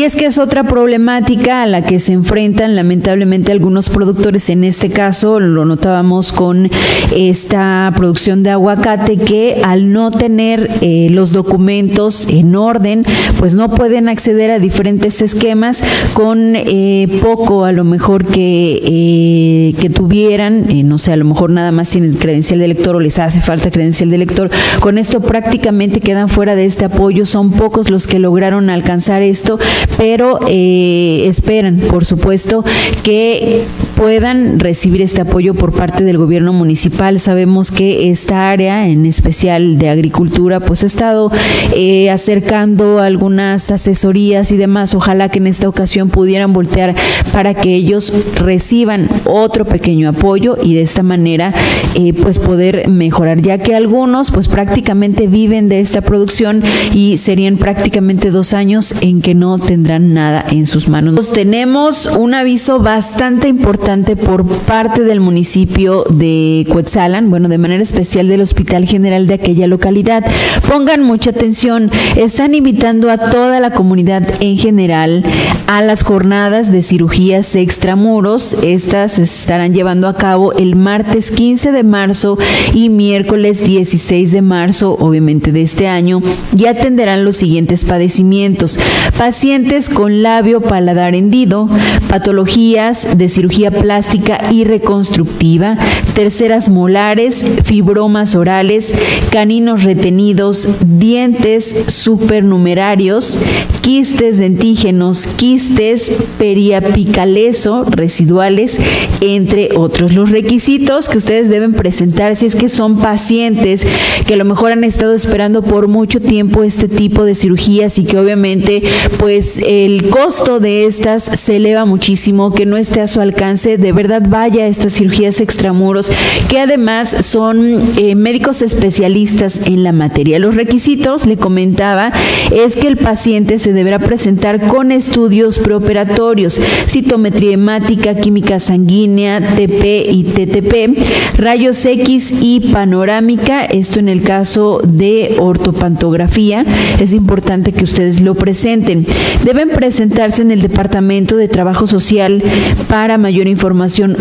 Es 0.07 0.15
que 0.15 0.27
es 0.27 0.39
otra 0.39 0.63
problemática 0.63 1.63
a 1.63 1.67
la 1.67 1.83
que 1.83 1.99
se 1.99 2.13
enfrentan 2.13 2.77
lamentablemente 2.77 3.51
algunos 3.51 3.89
productores. 3.89 4.49
En 4.51 4.63
este 4.63 4.89
caso 4.89 5.41
lo 5.41 5.65
notábamos 5.65 6.31
con 6.31 6.71
esta 7.13 7.93
producción 7.97 8.45
de 8.45 8.51
aguacate 8.51 9.17
que 9.17 9.61
al 9.65 9.91
no 9.91 10.13
tener 10.13 10.71
eh, 10.81 11.09
los 11.11 11.33
documentos 11.33 12.29
en 12.29 12.55
orden, 12.55 13.03
pues 13.41 13.55
no 13.55 13.75
pueden 13.75 14.09
acceder 14.09 14.53
a 14.53 14.61
diferentes 14.61 15.21
esquemas 15.23 15.83
con 16.15 16.55
eh, 16.55 17.09
poco 17.21 17.65
a 17.65 17.73
lo 17.73 17.83
mejor 17.83 18.25
que, 18.25 18.81
eh, 18.85 19.75
que 19.81 19.91
tuvieran, 19.91 20.67
no 20.89 20.99
sé, 20.99 21.15
a 21.15 21.17
lo 21.17 21.25
mejor 21.25 21.51
nada 21.51 21.73
más 21.73 21.91
tienen 21.91 22.13
credencial 22.13 22.61
de 22.61 22.69
lector 22.69 22.95
o 22.95 23.01
les 23.01 23.19
hace 23.19 23.41
falta 23.41 23.73
credencial 23.73 24.11
de 24.11 24.19
lector. 24.19 24.51
Con 24.79 24.99
esto 24.99 25.21
prácticamente 25.21 25.99
quedan 25.99 26.29
fuera 26.29 26.55
de 26.55 26.65
este 26.65 26.85
apoyo. 26.85 27.27
Son 27.27 27.51
pocos 27.51 27.91
los 27.91 28.07
que 28.07 28.21
lograron 28.21 28.71
alcanzar 28.71 29.23
esto, 29.23 29.59
pero 29.97 30.39
eh, 30.47 31.25
esperan, 31.27 31.77
por 31.77 32.05
supuesto, 32.05 32.65
que 33.03 33.65
puedan 33.97 34.61
recibir 34.61 35.01
este 35.01 35.23
apoyo 35.23 35.55
por 35.55 35.73
parte 35.73 36.05
del 36.05 36.19
gobierno 36.19 36.53
municipal. 36.53 37.19
Sabemos 37.19 37.71
que 37.71 38.11
esta 38.11 38.51
área, 38.51 38.87
en 38.89 39.07
especial 39.07 39.79
de 39.79 39.89
agricultura, 39.89 40.61
pues 40.61 40.85
ha 40.85 40.87
estado 40.87 41.33
eh, 41.75 42.11
acercando 42.11 43.01
algunas 43.01 43.71
asesorías 43.71 44.53
y 44.53 44.59
demás. 44.59 44.95
Ojalá 44.95 45.31
que 45.31 45.39
en 45.39 45.47
esta 45.47 45.69
ocasión 45.69 46.11
pudieran 46.11 46.53
voltear 46.53 46.95
para 47.33 47.55
que 47.55 47.75
ellos 47.75 48.13
reciban 48.39 49.09
otro 49.25 49.65
pequeño 49.65 50.11
apoyo 50.11 50.59
y 50.63 50.75
de 50.75 50.83
esta 50.83 51.03
manera 51.03 51.55
eh, 51.95 52.13
pues 52.13 52.39
poder 52.39 52.89
mejorar, 52.89 53.41
ya 53.41 53.59
que 53.59 53.75
algunos 53.75 54.31
pues 54.31 54.47
prácticamente 54.47 55.27
viven 55.27 55.71
de 55.71 55.81
esta 55.81 56.03
producción 56.03 56.63
y 56.93 57.17
serían 57.17 57.57
prácticamente 57.57 58.31
dos 58.31 58.53
años 58.53 58.95
en 59.01 59.23
que 59.23 59.35
no 59.35 59.59
tendrán 59.59 60.13
nada 60.13 60.45
en 60.51 60.67
sus 60.67 60.91
manos. 60.91 61.33
Tenemos 61.33 62.07
un 62.07 62.35
aviso 62.35 62.79
bastante 62.79 63.49
importante 63.49 63.86
por 63.87 64.45
parte 64.45 65.05
del 65.05 65.21
municipio 65.21 66.03
de 66.11 66.67
Cuetzalan, 66.73 67.31
bueno, 67.31 67.49
de 67.49 67.57
manera 67.57 67.81
especial 67.81 68.27
del 68.27 68.41
Hospital 68.41 68.85
General 68.85 69.29
de 69.29 69.35
aquella 69.35 69.69
localidad. 69.69 70.25
Pongan 70.67 71.05
mucha 71.05 71.31
atención, 71.31 71.89
están 72.17 72.57
invitando 72.57 73.13
a 73.13 73.17
toda 73.17 73.61
la 73.61 73.71
comunidad 73.71 74.25
en 74.41 74.57
general 74.57 75.23
a 75.69 75.83
las 75.83 76.03
jornadas 76.03 76.73
de 76.73 76.83
cirugías 76.83 77.55
extramuros. 77.55 78.57
Estas 78.65 79.13
se 79.13 79.23
estarán 79.23 79.73
llevando 79.73 80.09
a 80.09 80.17
cabo 80.17 80.53
el 80.53 80.75
martes 80.75 81.31
15 81.31 81.71
de 81.71 81.85
marzo 81.85 82.39
y 82.75 82.89
miércoles 82.89 83.65
16 83.65 84.33
de 84.33 84.43
marzo, 84.43 84.97
obviamente 84.99 85.53
de 85.53 85.63
este 85.63 85.87
año, 85.87 86.23
y 86.57 86.67
atenderán 86.67 87.25
los 87.25 87.37
siguientes 87.37 87.85
padecimientos. 87.85 88.81
Pacientes 89.17 89.89
con 89.89 90.25
labio 90.25 90.61
paladar 90.61 91.15
hendido, 91.15 91.69
patologías 92.09 93.17
de 93.17 93.29
cirugía 93.29 93.76
plástica 93.77 94.41
y 94.51 94.65
reconstructiva, 94.65 95.77
terceras 96.15 96.69
molares, 96.69 97.45
fibromas 97.65 98.35
orales, 98.35 98.95
caninos 99.31 99.85
retenidos, 99.85 100.69
dientes 100.99 101.85
supernumerarios, 101.89 103.39
quistes 103.81 104.39
dentígenos, 104.39 105.27
quistes 105.37 106.13
periapicaleso 106.39 107.85
residuales, 107.85 108.79
entre 109.21 109.71
otros. 109.77 110.15
Los 110.15 110.31
requisitos 110.31 111.09
que 111.09 111.19
ustedes 111.19 111.49
deben 111.49 111.73
presentar 111.73 112.37
si 112.37 112.47
es 112.47 112.57
que 112.57 112.69
son 112.69 112.99
pacientes 112.99 113.87
que 114.27 114.35
a 114.35 114.37
lo 114.37 114.45
mejor 114.45 114.73
han 114.73 114.85
estado 114.85 115.15
esperando 115.15 115.63
por 115.63 115.89
mucho 115.89 116.21
tiempo 116.21 116.65
este 116.65 116.89
tipo 116.89 117.25
de 117.25 117.35
cirugías 117.35 117.99
y 117.99 118.05
que 118.05 118.19
obviamente 118.19 118.83
pues 119.19 119.61
el 119.65 120.09
costo 120.11 120.61
de 120.61 120.87
estas 120.87 121.23
se 121.25 121.57
eleva 121.57 121.85
muchísimo, 121.85 122.53
que 122.53 122.67
no 122.67 122.77
esté 122.77 123.01
a 123.01 123.07
su 123.07 123.21
alcance, 123.21 123.66
de 123.67 123.93
verdad 123.93 124.23
vaya 124.29 124.65
a 124.65 124.69
estas 124.69 124.95
cirugías 124.95 125.41
extramuros, 125.41 126.13
que 126.49 126.61
además 126.61 127.27
son 127.27 127.83
eh, 127.97 128.15
médicos 128.15 128.63
especialistas 128.63 129.67
en 129.67 129.83
la 129.83 129.93
materia. 129.93 130.39
Los 130.39 130.55
requisitos, 130.55 131.27
le 131.27 131.37
comentaba, 131.37 132.13
es 132.55 132.77
que 132.77 132.87
el 132.87 132.97
paciente 132.97 133.59
se 133.59 133.73
deberá 133.73 133.99
presentar 133.99 134.69
con 134.69 134.93
estudios 134.93 135.59
preoperatorios, 135.59 136.61
citometría 136.87 137.55
hemática, 137.55 138.15
química 138.15 138.61
sanguínea, 138.61 139.41
TP 139.41 140.07
y 140.11 140.23
TTP, 140.23 141.37
rayos 141.37 141.85
X 141.85 142.35
y 142.41 142.61
panorámica, 142.73 143.65
esto 143.65 143.99
en 143.99 144.09
el 144.09 144.23
caso 144.23 144.81
de 144.87 145.37
ortopantografía, 145.41 146.65
es 147.01 147.13
importante 147.13 147.73
que 147.73 147.85
ustedes 147.85 148.21
lo 148.21 148.35
presenten. 148.35 149.07
Deben 149.45 149.71
presentarse 149.71 150.43
en 150.43 150.53
el 150.53 150.63
Departamento 150.63 151.37
de 151.37 151.49
Trabajo 151.49 151.87
Social 151.87 152.43
para 152.89 153.19
mayor 153.19 153.49
información, 153.49 153.56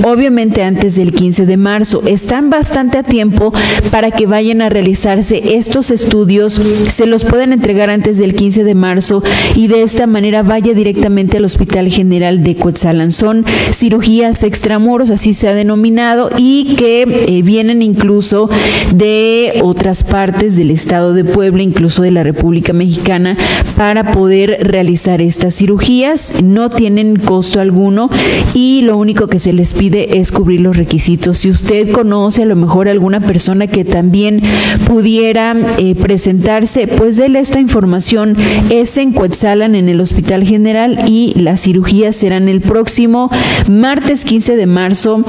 obviamente 0.04 0.63
antes 0.63 0.95
del 0.95 1.13
15 1.13 1.45
de 1.45 1.58
marzo. 1.58 2.02
Están 2.06 2.50
bastante 2.50 2.98
a 2.98 3.04
tiempo 3.04 3.54
para 3.91 4.12
que 4.12 4.26
vayan 4.26 4.62
a 4.62 4.69
realizarse 4.69 5.56
estos 5.56 5.91
estudios, 5.91 6.54
se 6.89 7.06
los 7.06 7.24
pueden 7.24 7.54
entregar 7.54 7.89
antes 7.89 8.17
del 8.17 8.36
15 8.36 8.63
de 8.63 8.76
marzo 8.76 9.24
y 9.56 9.67
de 9.67 9.84
esta 9.84 10.08
manera 10.08 10.43
vaya 10.43 10.74
directamente 10.74 11.38
al 11.38 11.45
Hospital 11.45 11.89
General 11.89 12.43
de 12.43 12.56
Coetzalanzón, 12.56 13.45
cirugías 13.71 14.43
extramuros, 14.43 15.12
así 15.12 15.34
se 15.34 15.48
ha 15.48 15.54
denominado, 15.54 16.30
y 16.38 16.76
que 16.76 17.04
eh, 17.04 17.41
vienen 17.41 17.82
incluso 17.82 18.50
de 18.93 19.60
otras 19.63 20.04
partes 20.04 20.56
del 20.56 20.71
estado 20.71 21.13
de 21.13 21.24
Puebla, 21.24 21.63
incluso 21.63 22.02
de 22.02 22.12
la 22.12 22.24
República 22.24 22.74
Mexicana, 22.74 23.38
para 23.76 24.12
poder 24.12 24.58
realizar 24.62 25.21
estas 25.21 25.56
cirugías. 25.56 26.41
No 26.41 26.69
tienen 26.69 27.17
costo 27.17 27.60
alguno 27.60 28.10
y 28.54 28.82
lo 28.84 28.98
único 28.98 29.25
que 29.28 29.40
se 29.40 29.54
les 29.54 29.74
pide 29.74 30.20
es 30.20 30.32
cubrir 30.32 30.62
los 30.62 30.78
requisitos. 30.78 31.40
Si 31.40 31.50
usted 31.50 31.92
conoce 31.92 32.44
a 32.44 32.46
lo 32.46 32.56
mejor 32.56 32.88
alguna 32.88 33.20
persona 33.20 33.68
que 33.68 33.86
también 33.86 34.42
pudiera 34.88 35.56
eh, 35.78 35.96
presentarse, 35.96 36.88
pues 36.88 37.18
déle 37.18 37.40
esta 37.40 37.60
información. 37.60 38.36
Es 38.70 38.98
en 38.98 39.14
Cuetzalan, 39.14 39.76
en 39.76 39.90
el 39.90 40.02
Hospital 40.02 40.44
General, 40.44 41.06
y 41.08 41.34
las 41.40 41.62
cirugías 41.62 42.16
serán 42.16 42.48
el 42.48 42.62
próximo 42.62 43.30
martes 43.70 44.26
15 44.26 44.56
de 44.56 44.66
marzo 44.66 45.24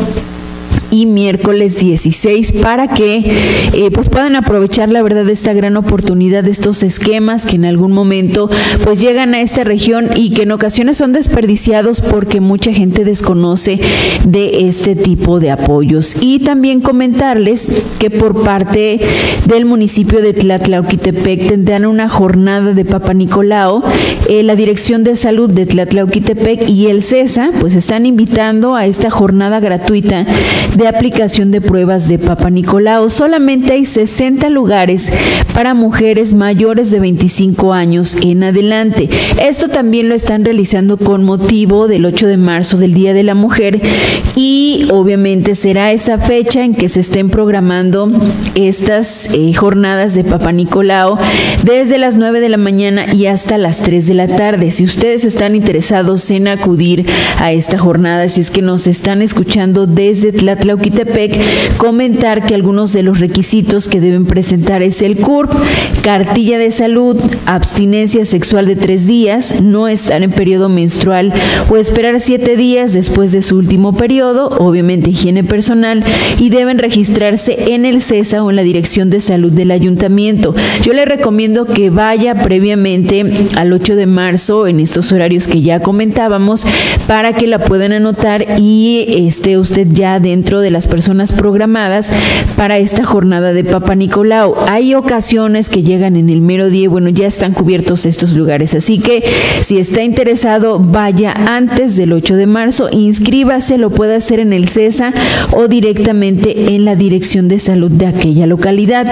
y 0.97 1.05
miércoles 1.05 1.79
16 1.79 2.53
para 2.53 2.89
que 2.89 3.19
eh, 3.75 3.91
pues 3.93 4.09
puedan 4.09 4.35
aprovechar 4.35 4.89
la 4.89 5.03
verdad 5.03 5.29
esta 5.29 5.53
gran 5.53 5.77
oportunidad 5.77 6.43
de 6.43 6.51
estos 6.51 6.83
esquemas 6.83 7.45
que 7.45 7.57
en 7.57 7.67
algún 7.67 7.93
momento 7.93 8.49
pues 8.83 8.99
llegan 8.99 9.35
a 9.35 9.43
esta 9.43 9.63
región 9.63 10.09
y 10.15 10.31
que 10.31 10.45
en 10.45 10.53
ocasiones 10.53 10.97
son 10.97 11.13
desperdiciados 11.13 12.01
porque 12.01 12.41
mucha 12.41 12.73
gente 12.73 13.05
desconoce 13.05 13.79
de 14.25 14.69
este 14.69 14.97
tipo 14.97 15.39
de 15.39 15.51
apoyos. 15.51 16.17
Y 16.23 16.39
también 16.39 16.81
comentarles 16.81 17.85
que 17.99 18.09
por 18.09 18.43
parte 18.43 18.99
del 19.45 19.67
municipio 19.67 20.23
de 20.23 20.33
Tlatlauquitepec 20.33 21.49
tendrán 21.49 21.85
una 21.85 22.09
jornada 22.09 22.73
de 22.73 22.87
Papa 22.87 23.13
Nicolao 23.13 23.85
eh, 24.29 24.43
la 24.43 24.57
Dirección 24.57 25.05
de 25.05 25.15
Salud 25.15 25.51
de 25.51 25.67
Tlatlauquitepec 25.67 26.69
y 26.71 26.87
el 26.87 27.03
CESA 27.03 27.51
pues 27.61 27.75
están 27.75 28.07
invitando 28.07 28.75
a 28.75 28.87
esta 28.87 29.11
jornada 29.11 29.61
gratuita 29.61 30.25
aplicación 30.91 31.51
de 31.51 31.61
pruebas 31.61 32.09
de 32.09 32.19
Papa 32.19 32.51
Nicolau. 32.51 33.09
Solamente 33.09 33.73
hay 33.73 33.85
60 33.85 34.49
lugares 34.51 35.11
para 35.55 35.75
mujeres 35.75 36.35
mayores 36.35 36.91
de 36.91 37.01
25 37.01 37.73
años 37.73 38.17
en 38.23 38.43
adelante. 38.43 39.09
Esto 39.43 39.69
también 39.69 40.09
lo 40.09 40.15
están 40.15 40.45
realizando 40.45 40.99
con 40.99 41.25
motivo 41.25 41.89
del 41.89 42.05
8 42.05 42.27
de 42.27 42.37
marzo 42.37 42.77
del 42.77 42.93
Día 42.93 43.15
de 43.15 43.23
la 43.23 43.35
Mujer 43.35 43.81
y 44.35 44.87
obviamente 44.91 45.55
será 45.55 45.93
esa 45.93 46.19
fecha 46.19 46.63
en 46.63 46.75
que 46.75 46.89
se 46.89 47.01
estén 47.01 47.31
programando 47.31 48.11
estas 48.55 49.33
eh, 49.33 49.55
jornadas 49.55 50.15
de 50.15 50.25
Papa 50.25 50.53
Nicolau 50.53 51.17
desde 51.65 51.99
las 51.99 52.17
9 52.17 52.41
de 52.41 52.49
la 52.49 52.59
mañana 52.59 53.15
y 53.15 53.27
hasta 53.27 53.57
las 53.57 53.81
3 53.81 54.07
de 54.07 54.15
la 54.15 54.29
tarde. 54.29 54.71
Si 54.71 54.85
ustedes 54.85 55.25
están 55.25 55.55
interesados 55.55 56.31
en 56.31 56.49
acudir 56.49 57.07
a 57.39 57.53
esta 57.53 57.79
jornada, 57.79 58.29
si 58.29 58.41
es 58.41 58.51
que 58.51 58.63
nos 58.63 58.87
están 58.87 59.23
escuchando 59.23 59.87
desde 59.87 60.33
Tlatlán, 60.33 60.76
Tlauquitepec, 60.77 61.79
comentar 61.79 62.47
que 62.47 62.55
algunos 62.55 62.93
de 62.93 63.03
los 63.03 63.19
requisitos 63.19 63.89
que 63.89 64.01
deben 64.01 64.27
presentar 64.27 64.83
es 64.83 65.01
el 65.01 65.17
CURP, 65.17 65.51
cartilla 66.03 66.59
de 66.59 66.71
salud, 66.71 67.17
abstinencia 67.47 68.25
sexual 68.25 68.67
de 68.67 68.77
tres 68.77 69.07
días, 69.07 69.63
no 69.63 69.89
estar 69.89 70.23
en 70.23 70.31
periodo 70.31 70.69
menstrual 70.69 71.33
o 71.71 71.77
esperar 71.77 72.21
siete 72.21 72.57
días 72.57 72.93
después 72.93 73.33
de 73.33 73.43
su 73.43 73.57
último 73.57 73.95
periodo, 73.95 74.49
obviamente 74.59 75.11
higiene 75.11 75.45
personal, 75.45 76.05
y 76.39 76.51
deben 76.51 76.79
registrarse 76.79 77.73
en 77.75 77.87
el 77.87 78.03
CESA 78.03 78.43
o 78.43 78.51
en 78.51 78.57
la 78.57 78.63
Dirección 78.63 79.09
de 79.09 79.21
Salud 79.21 79.53
del 79.53 79.71
Ayuntamiento. 79.71 80.55
Yo 80.83 80.93
le 80.93 81.07
recomiendo 81.07 81.65
que 81.65 81.91
vaya 81.91 82.35
previamente 82.35 83.25
al 83.57 83.73
8 83.73 83.97
de 83.97 84.07
marzo 84.07 84.67
en 84.67 84.81
estos 84.81 85.11
horarios 85.13 85.47
que 85.47 85.63
ya 85.63 85.81
comentábamos 85.81 86.67
para 87.07 87.33
que 87.33 87.47
la 87.47 87.61
puedan 87.61 87.93
anotar 87.93 88.59
y 88.59 89.27
esté 89.27 89.59
usted 89.59 89.87
ya 89.93 90.21
dentro 90.21 90.56
de 90.61 90.71
las 90.71 90.87
personas 90.87 91.33
programadas 91.33 92.11
para 92.57 92.79
esta 92.79 93.05
jornada 93.05 93.53
de 93.53 93.65
Papa 93.65 93.95
Nicolau. 93.95 94.55
Hay 94.69 94.95
ocasiones 94.95 95.69
que 95.69 95.83
llegan 95.83 96.17
en 96.17 96.31
el 96.31 96.41
mero 96.41 96.71
día, 96.71 96.89
bueno, 96.89 97.09
ya 97.11 97.27
están 97.27 97.53
cubiertos 97.53 98.07
estos 98.07 98.33
lugares, 98.33 98.75
así 98.75 98.99
que 98.99 99.23
si 99.61 99.79
está 99.79 100.03
interesado, 100.03 100.79
vaya 100.79 101.33
antes 101.33 101.97
del 101.97 102.13
8 102.13 102.37
de 102.37 102.47
marzo, 102.47 102.89
inscríbase, 102.91 103.79
lo 103.79 103.91
puede 103.91 104.15
hacer 104.15 104.41
en 104.41 104.53
el 104.53 104.69
CESA 104.69 105.13
o 105.53 105.69
directamente 105.69 106.75
en 106.75 106.85
la 106.85 106.97
Dirección 106.97 107.49
de 107.49 107.59
Salud 107.59 107.91
de 107.91 108.07
aquella 108.07 108.47
localidad. 108.47 109.07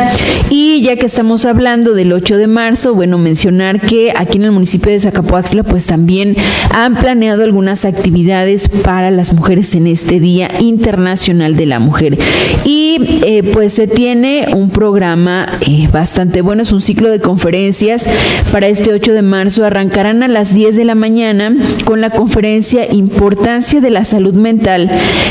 Y 0.51 0.83
ya 0.83 0.97
que 0.97 1.07
estamos 1.07 1.45
hablando 1.45 1.95
del 1.95 2.13
8 2.13 2.37
de 2.37 2.47
marzo, 2.47 2.95
bueno, 2.95 3.19
mencionar 3.19 3.81
que 3.81 4.13
aquí 4.17 4.39
en 4.39 4.45
el 4.45 4.53
municipio 4.53 4.91
de 4.91 5.01
Zacapoaxla, 5.01 5.63
pues 5.63 5.87
también 5.87 6.37
han 6.71 6.97
planeado 6.97 7.43
algunas 7.45 7.85
actividades 7.85 8.69
para 8.69 9.11
las 9.11 9.33
mujeres 9.33 9.75
en 9.75 9.87
este 9.87 10.21
Día 10.21 10.51
Internacional 10.61 11.34
de 11.35 11.67
la 11.67 11.81
Mujer. 11.81 12.17
Y 12.65 12.99
eh, 13.25 13.43
pues 13.53 13.73
se 13.73 13.87
tiene 13.87 14.47
un 14.55 14.71
programa 14.71 15.49
eh, 15.67 15.89
bastante 15.93 16.43
bueno, 16.43 16.63
es 16.63 16.73
un 16.73 16.81
ciclo 16.81 17.11
de 17.11 17.21
conferencias 17.21 18.09
para 18.53 18.69
este 18.69 18.93
8 18.93 19.13
de 19.13 19.23
marzo. 19.23 19.65
Arrancarán 19.65 20.23
a 20.23 20.29
las 20.29 20.55
10 20.55 20.77
de 20.77 20.85
la 20.85 20.95
mañana 20.95 21.55
con 21.85 22.01
la 22.01 22.11
conferencia 22.11 22.91
Importancia 22.93 23.81
de 23.81 23.91
la 23.91 24.05
Salud 24.05 24.35
Mental. 24.35 24.91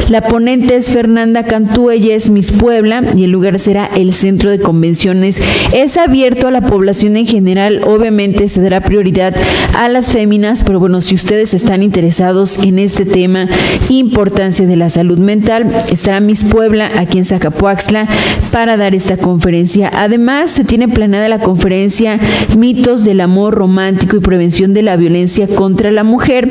La 0.10 0.22
ponente 0.22 0.76
es 0.76 0.89
Fernanda 0.89 1.44
Cantú, 1.44 1.89
ella 1.89 2.16
es 2.16 2.30
Miss 2.30 2.52
Puebla 2.52 3.02
y 3.16 3.24
el 3.24 3.32
lugar 3.32 3.58
será 3.60 3.89
el 3.96 4.13
Centro 4.13 4.50
de 4.50 4.60
Convenciones. 4.60 5.39
Es 5.74 5.98
abierto 5.98 6.48
a 6.48 6.52
la 6.52 6.62
población 6.62 7.16
en 7.16 7.26
general, 7.26 7.82
obviamente 7.86 8.48
se 8.50 8.62
dará 8.62 8.82
prioridad 8.82 9.34
a 9.76 9.88
las 9.88 10.12
féminas, 10.12 10.63
pero 10.63 10.80
bueno, 10.80 11.02
si 11.02 11.16
ustedes 11.16 11.54
están 11.54 11.82
interesados 11.82 12.60
en 12.62 12.80
este 12.80 13.06
tema, 13.06 13.48
importancia 13.89 14.66
de 14.68 14.76
la 14.76 14.89
salud 14.89 15.18
mental, 15.18 15.72
estará 15.93 16.19
Miss 16.19 16.43
Puebla 16.43 16.91
aquí 16.97 17.17
en 17.17 17.25
Zacapuaxla 17.25 18.08
para 18.51 18.77
dar 18.77 18.95
esta 18.95 19.17
conferencia. 19.17 19.89
Además, 19.93 20.51
se 20.51 20.63
tiene 20.63 20.88
planeada 20.88 21.27
la 21.27 21.39
conferencia 21.39 22.19
Mitos 22.58 23.03
del 23.03 23.21
Amor 23.21 23.53
Romántico 23.53 24.15
y 24.15 24.19
Prevención 24.19 24.73
de 24.73 24.82
la 24.82 24.95
Violencia 24.95 25.47
contra 25.47 25.91
la 25.91 26.03
Mujer. 26.03 26.49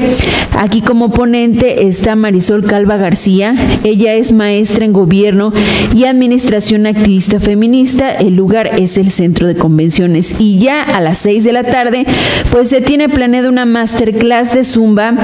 Aquí 0.58 0.80
como 0.80 1.10
ponente 1.10 1.86
está 1.86 2.16
Marisol 2.16 2.64
Calva 2.64 2.96
García. 2.96 3.54
Ella 3.84 4.14
es 4.14 4.32
maestra 4.32 4.84
en 4.84 4.92
gobierno 4.92 5.52
y 5.94 6.04
administración 6.04 6.86
activista 6.86 7.40
feminista. 7.40 8.12
El 8.12 8.36
lugar 8.36 8.70
es 8.78 8.98
el 8.98 9.10
Centro 9.10 9.46
de 9.46 9.54
Convenciones. 9.54 10.36
Y 10.38 10.58
ya 10.58 10.82
a 10.82 11.00
las 11.00 11.18
seis 11.18 11.44
de 11.44 11.52
la 11.52 11.64
tarde, 11.64 12.04
pues 12.50 12.68
se 12.68 12.80
tiene 12.80 13.08
planeada 13.08 13.48
una 13.48 13.66
masterclass 13.66 14.54
de 14.54 14.64
Zumba. 14.64 15.14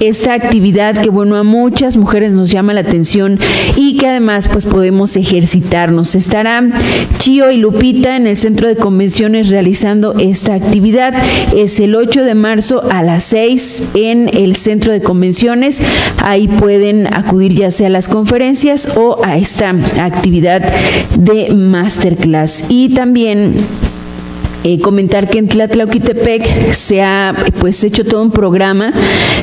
Esta 0.00 0.34
actividad 0.34 1.00
que, 1.00 1.10
bueno, 1.10 1.36
a 1.36 1.42
muchas 1.42 1.96
mujeres 1.96 2.32
nos 2.32 2.50
llama 2.50 2.74
la 2.74 2.80
atención 2.80 3.38
y 3.76 3.96
que 3.96 4.06
además 4.06 4.48
pues 4.48 4.66
podemos 4.66 5.16
ejercitarnos. 5.16 6.14
Estará 6.14 6.62
Chio 7.18 7.50
y 7.50 7.56
Lupita 7.56 8.16
en 8.16 8.26
el 8.26 8.36
centro 8.36 8.68
de 8.68 8.76
convenciones 8.76 9.48
realizando 9.48 10.14
esta 10.18 10.54
actividad. 10.54 11.14
Es 11.56 11.80
el 11.80 11.94
8 11.94 12.24
de 12.24 12.34
marzo 12.34 12.82
a 12.90 13.02
las 13.02 13.24
6 13.24 13.90
en 13.94 14.28
el 14.28 14.56
centro 14.56 14.92
de 14.92 15.00
convenciones. 15.00 15.80
Ahí 16.22 16.48
pueden 16.48 17.06
acudir 17.12 17.54
ya 17.54 17.70
sea 17.70 17.88
a 17.88 17.90
las 17.90 18.08
conferencias 18.08 18.96
o 18.96 19.24
a 19.24 19.36
esta 19.36 19.70
actividad 19.98 20.62
de 21.18 21.52
masterclass. 21.54 22.64
Y 22.68 22.90
también 22.90 23.54
eh, 24.68 24.80
comentar 24.80 25.30
que 25.30 25.38
en 25.38 25.46
Tlatlauquitepec 25.46 26.72
se 26.72 27.00
ha 27.00 27.32
pues 27.60 27.84
hecho 27.84 28.04
todo 28.04 28.20
un 28.20 28.32
programa 28.32 28.92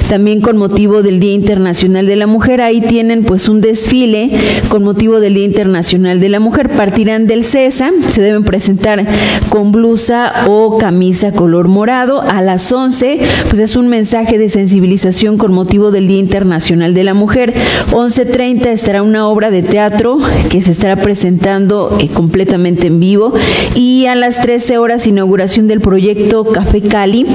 también 0.10 0.42
con 0.42 0.58
motivo 0.58 1.02
del 1.02 1.22
Día 1.22 1.34
Internacional 1.34 2.06
de 2.08 2.18
la 2.18 2.28
Mujer. 2.28 2.62
Ahí 2.62 2.82
tienen 2.82 3.24
pues 3.24 3.48
un 3.48 3.62
desfile 3.62 4.32
con 4.68 4.84
motivo 4.84 5.22
del 5.22 5.36
Día 5.36 5.46
Internacional 5.46 6.20
de 6.20 6.28
la 6.28 6.42
Mujer. 6.42 6.68
Partirán 6.68 7.26
del 7.26 7.46
CESA, 7.46 7.92
se 8.10 8.22
deben 8.22 8.44
presentar 8.44 9.06
con 9.48 9.72
blusa 9.72 10.44
o 10.48 10.78
camisa 10.78 11.32
color 11.32 11.70
morado. 11.70 12.22
A 12.22 12.42
las 12.42 12.70
11 12.70 13.20
pues 13.50 13.62
es 13.62 13.78
un 13.78 13.88
mensaje 13.88 14.38
de 14.38 14.50
sensibilización 14.50 15.38
con 15.38 15.54
motivo 15.54 15.92
del 15.92 16.08
Día 16.10 16.20
Internacional 16.20 16.94
de 16.94 17.04
la 17.06 17.14
Mujer. 17.14 17.54
11.30 17.92 18.68
estará 18.68 19.02
una 19.02 19.30
obra 19.30 19.52
de 19.52 19.64
teatro 19.64 20.18
que 20.50 20.62
se 20.62 20.72
estará 20.72 20.98
presentando 20.98 21.96
eh, 22.02 22.10
completamente 22.10 22.88
en 22.88 23.00
vivo 23.00 23.34
y 23.74 24.06
a 24.08 24.16
las 24.16 24.42
13 24.42 24.78
horas 24.80 25.08
inauguración 25.14 25.68
del 25.68 25.80
proyecto 25.80 26.44
Café 26.44 26.82
Cali. 26.82 27.26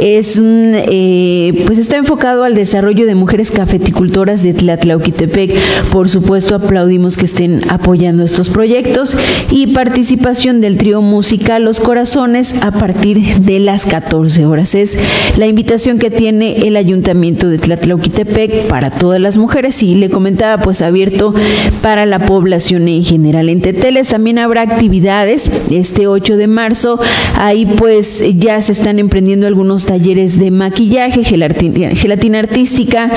Es 0.00 0.40
eh, 0.42 1.62
pues 1.66 1.78
está 1.78 1.96
enfocado 1.96 2.44
al 2.44 2.54
desarrollo 2.54 3.06
de 3.06 3.14
mujeres 3.14 3.50
cafeticultoras 3.50 4.42
de 4.42 4.54
Tlatlauquitepec. 4.54 5.54
Por 5.90 6.08
supuesto, 6.08 6.54
aplaudimos 6.54 7.16
que 7.16 7.26
estén 7.26 7.62
apoyando 7.68 8.22
estos 8.24 8.48
proyectos 8.48 9.16
y 9.50 9.68
participación 9.68 10.60
del 10.60 10.76
trío 10.76 11.02
musical 11.02 11.64
Los 11.64 11.80
Corazones 11.80 12.54
a 12.62 12.70
partir 12.70 13.20
de 13.40 13.60
las 13.60 13.86
14 13.86 14.46
horas. 14.46 14.74
Es 14.74 14.98
la 15.36 15.46
invitación 15.46 15.98
que 15.98 16.10
tiene 16.10 16.66
el 16.66 16.76
Ayuntamiento 16.76 17.48
de 17.48 17.58
Tlatlauquitepec 17.58 18.68
para 18.68 18.90
todas 18.90 19.20
las 19.20 19.38
mujeres 19.38 19.82
y 19.82 19.94
le 19.94 20.10
comentaba 20.10 20.62
pues 20.62 20.82
abierto 20.82 21.34
para 21.82 22.06
la 22.06 22.20
población 22.20 22.88
en 22.88 23.04
general. 23.04 23.48
En 23.48 23.60
Teteles 23.60 24.08
también 24.08 24.38
habrá 24.38 24.62
actividades 24.62 25.50
este 25.70 26.06
8 26.06 26.36
de 26.36 26.46
marzo 26.46 27.00
Ahí 27.36 27.66
pues 27.66 28.22
ya 28.36 28.60
se 28.60 28.72
están 28.72 28.98
emprendiendo 28.98 29.46
algunos 29.46 29.86
talleres 29.90 30.38
de 30.38 30.52
maquillaje, 30.52 31.24
gelatina, 31.24 32.38
artística, 32.38 33.10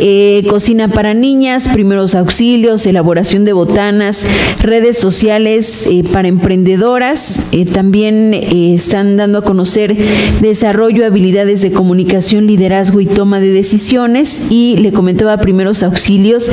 eh, 0.00 0.42
cocina 0.48 0.88
para 0.88 1.12
niñas, 1.12 1.68
primeros 1.68 2.14
auxilios, 2.14 2.86
elaboración 2.86 3.44
de 3.44 3.52
botanas, 3.52 4.24
redes 4.62 4.96
sociales 4.96 5.86
eh, 5.86 6.02
para 6.02 6.28
emprendedoras. 6.28 7.42
Eh, 7.52 7.66
también 7.66 8.32
están 8.32 9.18
dando 9.18 9.40
a 9.40 9.42
conocer 9.42 9.94
desarrollo, 10.40 11.04
habilidades 11.04 11.60
de 11.60 11.72
comunicación, 11.72 12.46
liderazgo 12.46 13.02
y 13.02 13.06
toma 13.06 13.38
de 13.38 13.52
decisiones. 13.52 14.44
Y 14.48 14.78
le 14.78 14.92
comentaba 14.92 15.36
primeros 15.36 15.82
auxilios. 15.82 16.50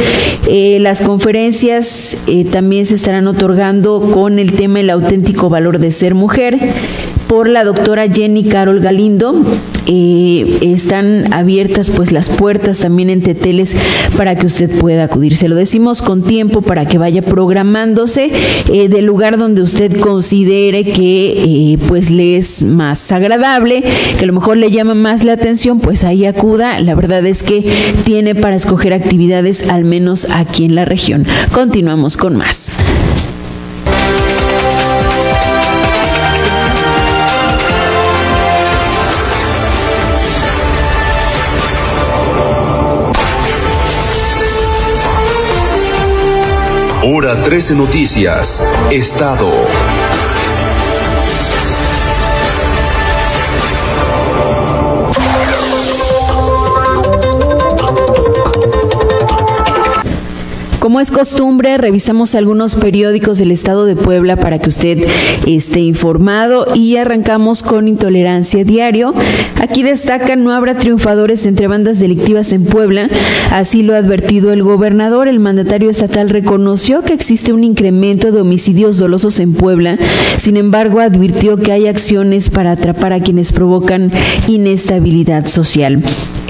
las 0.50 1.00
conferencias 1.00 2.18
también 2.52 2.86
se 2.86 2.96
estarán 2.96 3.26
otorgando 3.26 4.02
con 4.02 4.38
el 4.38 4.52
tema 4.52 4.82
el 4.82 4.90
auténtico 4.90 5.50
valor 5.50 5.80
de 5.80 5.92
ser 5.92 6.14
mujer 6.14 6.60
por 7.32 7.48
la 7.48 7.64
doctora 7.64 8.10
Jenny 8.10 8.44
Carol 8.44 8.82
Galindo. 8.82 9.34
Eh, 9.88 10.58
están 10.60 11.34
abiertas 11.34 11.90
pues 11.90 12.12
las 12.12 12.28
puertas 12.28 12.80
también 12.80 13.10
en 13.10 13.24
Teteles 13.24 13.74
para 14.18 14.36
que 14.36 14.48
usted 14.48 14.70
pueda 14.70 15.06
acudir. 15.06 15.38
Se 15.38 15.48
lo 15.48 15.56
decimos 15.56 16.02
con 16.02 16.24
tiempo 16.24 16.62
para 16.62 16.86
que 16.86 16.98
vaya 16.98 17.22
programándose 17.22 18.32
eh, 18.70 18.90
del 18.90 19.06
lugar 19.06 19.38
donde 19.38 19.62
usted 19.62 19.98
considere 20.02 20.84
que 20.84 21.32
eh, 21.38 21.78
pues 21.88 22.12
le 22.12 22.36
es 22.36 22.64
más 22.64 23.14
agradable, 23.14 23.82
que 24.18 24.26
a 24.26 24.28
lo 24.28 24.34
mejor 24.34 24.58
le 24.58 24.70
llama 24.70 24.94
más 24.94 25.24
la 25.24 25.32
atención, 25.32 25.80
pues 25.80 26.04
ahí 26.04 26.26
acuda. 26.26 26.82
La 26.82 26.96
verdad 26.96 27.26
es 27.26 27.44
que 27.44 27.64
tiene 28.04 28.36
para 28.36 28.58
escoger 28.58 28.92
actividades 28.92 29.70
al 29.70 29.86
menos 29.86 30.28
aquí 30.32 30.66
en 30.66 30.76
la 30.76 30.84
región. 30.84 31.26
Continuamos 31.54 32.18
con 32.18 32.36
más. 32.36 32.74
Hora 47.14 47.36
13 47.36 47.76
Noticias, 47.76 48.66
Estado. 48.90 49.52
Como 60.92 61.00
es 61.00 61.10
costumbre, 61.10 61.78
revisamos 61.78 62.36
algunos 62.36 62.76
periódicos 62.76 63.38
del 63.38 63.52
Estado 63.52 63.86
de 63.86 63.96
Puebla 63.96 64.36
para 64.36 64.60
que 64.60 64.68
usted 64.68 64.98
esté 65.48 65.80
informado 65.80 66.68
y 66.76 66.98
arrancamos 66.98 67.64
con 67.64 67.88
Intolerancia 67.88 68.66
Diario. 68.66 69.14
Aquí 69.62 69.84
destacan 69.84 70.44
no 70.44 70.52
habrá 70.52 70.76
triunfadores 70.78 71.46
entre 71.46 71.68
bandas 71.68 71.98
delictivas 72.00 72.52
en 72.52 72.66
Puebla, 72.66 73.08
así 73.54 73.84
lo 73.84 73.94
ha 73.94 74.00
advertido 74.00 74.52
el 74.52 74.64
gobernador. 74.64 75.30
El 75.30 75.40
mandatario 75.40 75.90
estatal 75.90 76.30
reconoció 76.30 77.04
que 77.04 77.14
existe 77.14 77.54
un 77.54 77.64
incremento 77.64 78.34
de 78.34 78.42
homicidios 78.42 78.98
dolosos 78.98 79.40
en 79.40 79.54
Puebla, 79.54 79.98
sin 80.36 80.58
embargo 80.58 81.00
advirtió 81.00 81.56
que 81.56 81.72
hay 81.72 81.88
acciones 81.88 82.50
para 82.50 82.72
atrapar 82.74 83.14
a 83.14 83.22
quienes 83.22 83.54
provocan 83.54 84.12
inestabilidad 84.50 85.46
social. 85.46 86.04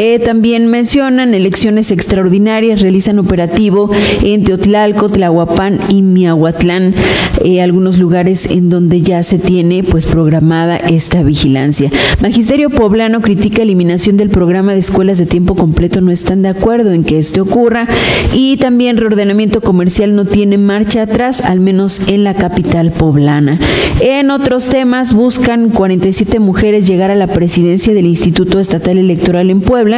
Eh, 0.04 0.18
también 0.18 0.66
mencionan 0.66 1.36
elecciones 1.36 1.92
extraordinarias, 1.92 2.82
realizan 2.82 3.20
operativo 3.20 3.92
en 4.24 4.44
Teotlalco, 4.44 5.10
Tlahuapán 5.10 5.78
y 5.90 6.02
Miahuatlán, 6.02 6.96
eh, 7.44 7.62
algunos 7.62 8.00
lugares 8.00 8.48
en 8.48 8.72
donde 8.72 9.04
ya 9.04 9.22
se 9.22 9.38
tiene 9.38 9.84
pues 9.84 10.08
programada 10.08 10.78
esta 10.78 11.22
vigilancia. 11.22 11.92
Magisterio 12.20 12.72
Poblano 12.72 13.22
critica 13.22 13.62
eliminación 13.62 14.18
del 14.18 14.32
programa 14.32 14.74
de 14.74 14.80
escuelas 14.80 15.20
de 15.20 15.28
tiempo 15.28 15.54
completo, 15.54 16.02
no 16.02 16.10
están 16.10 16.42
de 16.42 16.50
acuerdo 16.50 16.94
en 16.94 17.04
que 17.04 17.20
esto 17.20 17.44
ocurra 17.44 17.88
y 18.34 18.58
también 18.58 18.98
reordenamiento 18.98 19.62
comercial 19.62 20.16
no 20.16 20.26
tiene 20.26 20.58
marcha 20.58 21.04
atrás, 21.04 21.42
al 21.42 21.60
menos 21.60 22.08
en 22.08 22.24
la 22.24 22.34
capital 22.34 22.90
poblana. 22.90 23.60
En 24.00 24.32
otros 24.32 24.68
temas 24.70 25.14
buscan 25.14 25.70
47 25.70 26.40
mujeres 26.40 26.88
llegar 26.88 27.12
a 27.12 27.16
la 27.16 27.28
presidencia 27.28 27.94
del 27.94 28.08
Instituto 28.08 28.60
Estatal 28.60 28.98
Electoral 28.98 29.52
en 29.52 29.62
Puebla 29.62 29.91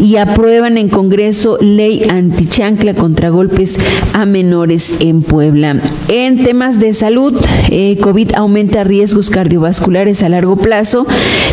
y 0.00 0.16
aprueban 0.16 0.78
en 0.78 0.88
Congreso 0.88 1.58
ley 1.60 2.04
antichancla 2.08 2.94
contra 2.94 3.30
golpes 3.30 3.78
a 4.12 4.26
menores 4.26 4.96
en 5.00 5.22
Puebla. 5.22 5.76
En 6.08 6.42
temas 6.42 6.80
de 6.80 6.92
salud, 6.92 7.34
eh, 7.70 7.96
COVID 8.00 8.34
aumenta 8.34 8.84
riesgos 8.84 9.30
cardiovasculares 9.30 10.22
a 10.22 10.28
largo 10.28 10.56
plazo. 10.56 11.06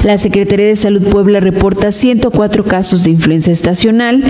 La 0.03 0.17
Secretaría 0.17 0.65
de 0.65 0.75
Salud 0.75 1.03
Puebla 1.03 1.39
reporta 1.39 1.91
104 1.91 2.63
casos 2.63 3.03
de 3.03 3.11
influenza 3.11 3.51
estacional. 3.51 4.23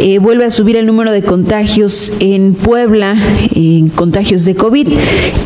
Eh, 0.00 0.18
vuelve 0.18 0.44
a 0.44 0.50
subir 0.50 0.76
el 0.76 0.86
número 0.86 1.12
de 1.12 1.22
contagios 1.22 2.12
en 2.20 2.54
Puebla, 2.54 3.16
en 3.54 3.88
contagios 3.88 4.44
de 4.44 4.54
COVID. 4.54 4.88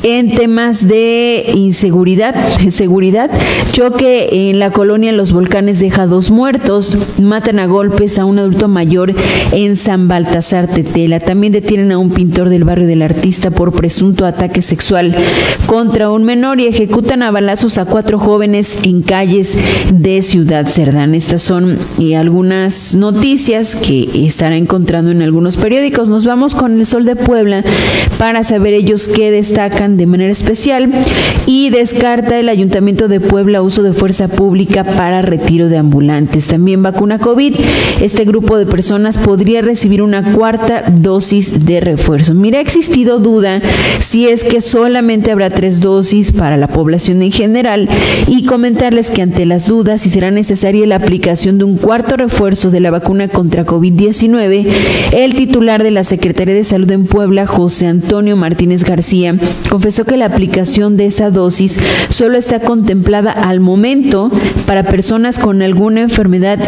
En 0.02 0.34
temas 0.34 0.86
de 0.88 1.50
inseguridad, 1.54 2.34
seguridad, 2.70 3.30
choque 3.72 4.50
en 4.50 4.58
la 4.58 4.70
colonia 4.70 5.12
Los 5.12 5.32
Volcanes 5.32 5.80
deja 5.80 6.06
dos 6.06 6.30
muertos. 6.30 6.96
A 7.48 7.64
golpes 7.64 8.18
a 8.18 8.26
un 8.26 8.38
adulto 8.38 8.68
mayor 8.68 9.14
en 9.52 9.74
San 9.76 10.06
Baltasar 10.06 10.66
Tetela. 10.66 11.18
También 11.18 11.50
detienen 11.50 11.92
a 11.92 11.96
un 11.96 12.10
pintor 12.10 12.50
del 12.50 12.64
barrio 12.64 12.86
del 12.86 13.00
artista 13.00 13.50
por 13.50 13.72
presunto 13.72 14.26
ataque 14.26 14.60
sexual 14.60 15.16
contra 15.64 16.10
un 16.10 16.24
menor 16.24 16.60
y 16.60 16.66
ejecutan 16.66 17.22
a 17.22 17.30
balazos 17.30 17.78
a 17.78 17.86
cuatro 17.86 18.18
jóvenes 18.18 18.76
en 18.82 19.00
calles 19.00 19.56
de 19.94 20.20
Ciudad 20.20 20.66
Cerdán. 20.66 21.14
Estas 21.14 21.40
son 21.40 21.78
eh, 21.98 22.16
algunas 22.16 22.94
noticias 22.94 23.76
que 23.76 24.26
estará 24.26 24.56
encontrando 24.56 25.10
en 25.10 25.22
algunos 25.22 25.56
periódicos. 25.56 26.10
Nos 26.10 26.26
vamos 26.26 26.54
con 26.54 26.78
el 26.78 26.84
Sol 26.84 27.06
de 27.06 27.16
Puebla 27.16 27.64
para 28.18 28.44
saber 28.44 28.74
ellos 28.74 29.08
qué 29.08 29.30
destacan 29.30 29.96
de 29.96 30.04
manera 30.04 30.32
especial 30.32 30.90
y 31.46 31.70
descarta 31.70 32.38
el 32.38 32.50
Ayuntamiento 32.50 33.08
de 33.08 33.20
Puebla 33.20 33.62
uso 33.62 33.82
de 33.82 33.94
fuerza 33.94 34.28
pública 34.28 34.84
para 34.84 35.22
retiro 35.22 35.70
de 35.70 35.78
ambulantes. 35.78 36.46
También 36.46 36.82
vacuna 36.82 37.18
COVID 37.18 37.37
Este 38.00 38.24
grupo 38.24 38.58
de 38.58 38.66
personas 38.66 39.16
podría 39.16 39.62
recibir 39.62 40.02
una 40.02 40.32
cuarta 40.32 40.82
dosis 40.90 41.64
de 41.66 41.78
refuerzo. 41.78 42.34
Mira, 42.34 42.58
ha 42.58 42.62
existido 42.62 43.20
duda 43.20 43.62
si 44.00 44.26
es 44.26 44.42
que 44.42 44.60
solamente 44.60 45.30
habrá 45.30 45.48
tres 45.48 45.80
dosis 45.80 46.32
para 46.32 46.56
la 46.56 46.66
población 46.66 47.22
en 47.22 47.30
general 47.30 47.88
y 48.26 48.44
comentarles 48.44 49.12
que 49.12 49.22
ante 49.22 49.46
las 49.46 49.68
dudas 49.68 50.00
si 50.00 50.10
será 50.10 50.32
necesaria 50.32 50.84
la 50.88 50.96
aplicación 50.96 51.58
de 51.58 51.64
un 51.64 51.76
cuarto 51.76 52.16
refuerzo 52.16 52.72
de 52.72 52.80
la 52.80 52.90
vacuna 52.90 53.28
contra 53.28 53.64
COVID-19, 53.64 54.66
el 55.12 55.36
titular 55.36 55.84
de 55.84 55.92
la 55.92 56.02
Secretaría 56.02 56.54
de 56.54 56.64
Salud 56.64 56.90
en 56.90 57.04
Puebla, 57.04 57.46
José 57.46 57.86
Antonio 57.86 58.36
Martínez 58.36 58.82
García, 58.82 59.36
confesó 59.68 60.04
que 60.04 60.16
la 60.16 60.26
aplicación 60.26 60.96
de 60.96 61.06
esa 61.06 61.30
dosis 61.30 61.78
solo 62.08 62.36
está 62.36 62.58
contemplada 62.58 63.30
al 63.30 63.60
momento 63.60 64.28
para 64.66 64.82
personas 64.82 65.38
con 65.38 65.62
alguna 65.62 66.00
enfermedad 66.00 66.58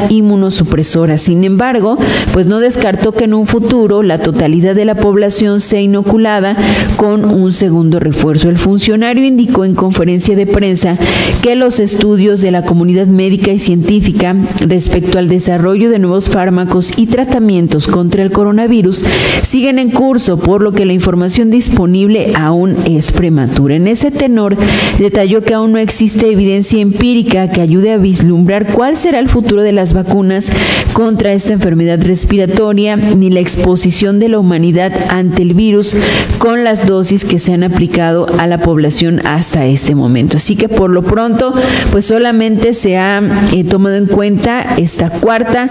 inmunosupresora. 0.60 1.18
Sin 1.18 1.44
embargo, 1.44 1.98
pues 2.32 2.46
no 2.46 2.60
descartó 2.60 3.12
que 3.12 3.24
en 3.24 3.34
un 3.34 3.46
futuro 3.46 4.02
la 4.02 4.18
totalidad 4.18 4.74
de 4.74 4.84
la 4.84 4.94
población 4.94 5.60
sea 5.60 5.80
inoculada 5.80 6.56
con 6.96 7.24
un 7.24 7.52
segundo 7.52 7.98
refuerzo. 7.98 8.48
El 8.48 8.58
funcionario 8.58 9.24
indicó 9.24 9.64
en 9.64 9.74
conferencia 9.74 10.36
de 10.36 10.46
prensa 10.46 10.96
que 11.42 11.56
los 11.56 11.80
estudios 11.80 12.40
de 12.40 12.50
la 12.50 12.64
comunidad 12.64 13.06
médica 13.06 13.50
y 13.50 13.58
científica 13.58 14.36
respecto 14.60 15.18
al 15.18 15.28
desarrollo 15.28 15.90
de 15.90 15.98
nuevos 15.98 16.28
fármacos 16.28 16.98
y 16.98 17.06
tratamientos 17.06 17.86
contra 17.86 18.22
el 18.22 18.30
coronavirus 18.30 19.04
siguen 19.42 19.78
en 19.78 19.90
curso, 19.90 20.38
por 20.38 20.62
lo 20.62 20.72
que 20.72 20.84
la 20.84 20.92
información 20.92 21.50
disponible 21.50 22.32
aún 22.34 22.76
es 22.84 23.12
prematura. 23.12 23.74
En 23.74 23.88
ese 23.88 24.10
tenor, 24.10 24.56
detalló 24.98 25.42
que 25.42 25.54
aún 25.54 25.72
no 25.72 25.78
existe 25.78 26.30
evidencia 26.30 26.80
empírica 26.80 27.50
que 27.50 27.60
ayude 27.60 27.92
a 27.92 27.96
vislumbrar 27.96 28.66
cuál 28.66 28.96
será 28.96 29.18
el 29.18 29.28
futuro 29.28 29.62
de 29.62 29.72
las 29.72 29.92
vacunas 29.94 30.49
contra 30.92 31.32
esta 31.32 31.52
enfermedad 31.52 32.00
respiratoria 32.02 32.96
ni 32.96 33.30
la 33.30 33.40
exposición 33.40 34.18
de 34.18 34.28
la 34.28 34.38
humanidad 34.38 34.92
ante 35.08 35.42
el 35.42 35.54
virus 35.54 35.96
con 36.38 36.64
las 36.64 36.86
dosis 36.86 37.24
que 37.24 37.38
se 37.38 37.52
han 37.52 37.62
aplicado 37.62 38.26
a 38.38 38.46
la 38.46 38.58
población 38.58 39.20
hasta 39.26 39.66
este 39.66 39.94
momento. 39.94 40.36
Así 40.36 40.56
que 40.56 40.68
por 40.68 40.90
lo 40.90 41.02
pronto, 41.02 41.52
pues 41.90 42.06
solamente 42.06 42.74
se 42.74 42.96
ha 42.96 43.22
eh, 43.52 43.64
tomado 43.64 43.96
en 43.96 44.06
cuenta 44.06 44.62
esta 44.76 45.10
cuarta 45.10 45.68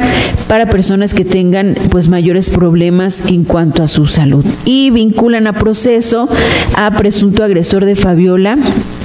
para 0.48 0.70
personas 0.70 1.14
que 1.14 1.26
tengan 1.26 1.76
pues 1.90 2.08
mayores 2.08 2.50
problemas 2.50 3.24
en 3.28 3.44
cuanto 3.44 3.84
a 3.84 3.88
su 3.88 4.06
salud 4.08 4.46
y 4.66 4.90
vinculan 4.90 5.48
a 5.48 5.54
proceso 5.54 6.30
a 6.76 6.92
presunto 6.92 7.44
agresor 7.44 7.86
de 7.86 7.96
Fabiola 7.96 8.58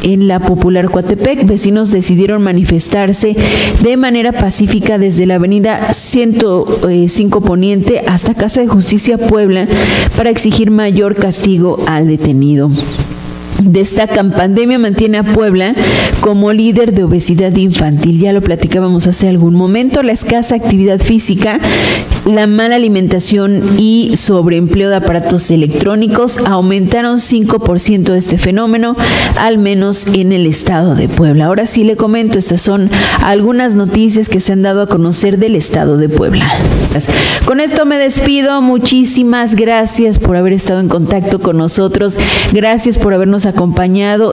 en 0.03 0.29
la 0.29 0.39
popular 0.41 0.91
Coatepec. 0.91 1.47
Vecinos 1.47 1.91
decidieron 1.91 2.43
manifestarse 2.43 3.35
de 3.83 3.97
manera 3.97 4.33
pacífica 4.33 4.99
desde 4.99 5.27
la 5.27 5.37
avenida 5.37 5.64
105 5.93 7.41
Poniente 7.41 8.03
hasta 8.07 8.35
Casa 8.35 8.61
de 8.61 8.67
Justicia 8.67 9.19
Puebla 9.19 9.67
para 10.17 10.31
exigir 10.31 10.71
mayor 10.71 11.15
castigo 11.15 11.79
al 11.87 12.07
detenido. 12.07 12.71
Destacan 13.65 14.31
pandemia 14.31 14.79
mantiene 14.79 15.19
a 15.19 15.23
Puebla 15.23 15.75
como 16.21 16.53
líder 16.53 16.93
de 16.93 17.05
obesidad 17.05 17.55
infantil. 17.57 18.21
Ya 18.21 18.33
lo 18.33 18.43
platicábamos 18.43 19.07
hace 19.07 19.29
algún 19.29 19.55
momento. 19.55 20.03
La 20.03 20.12
escasa 20.12 20.55
actividad 20.55 21.01
física, 21.01 21.59
la 22.27 22.47
mala 22.47 22.77
alimentación 22.77 23.62
y 23.79 24.17
sobreempleo 24.17 24.91
de 24.91 24.97
aparatos 24.97 25.51
electrónicos 25.51 26.39
aumentaron 26.39 27.19
5% 27.19 28.05
de 28.05 28.19
este 28.19 28.39
fenómeno, 28.39 28.97
al 29.39 29.59
menos 29.59 30.07
en 30.15 30.33
el 30.33 30.47
estado 30.47 30.95
de 30.95 31.09
Puebla. 31.09 31.47
Ahora 31.47 31.67
sí 31.67 31.85
le 31.85 31.97
comento, 31.97 32.39
estas 32.39 32.61
son 32.61 32.91
algunas 33.23 33.77
noticias 33.77 34.29
que 34.29 34.41
se 34.41 34.53
han 34.53 34.62
dado 34.62 34.83
a 34.83 34.89
conocer 34.89 35.39
del 35.39 35.57
estado 35.57 35.97
de 35.97 36.09
Puebla. 36.09 36.53
Con 37.45 37.61
esto 37.61 37.87
me 37.87 37.99
despido. 37.99 38.62
Muchísimas 38.62 39.57
gracias 39.57 40.19
por 40.19 40.37
haber 40.37 40.53
estado 40.53 40.81
en 40.81 40.89
contacto 40.89 41.41
con 41.41 41.57
nosotros. 41.57 42.17
Gracias 42.53 42.99
por 42.99 43.15
habernos 43.15 43.47
acompañado. 43.55 44.33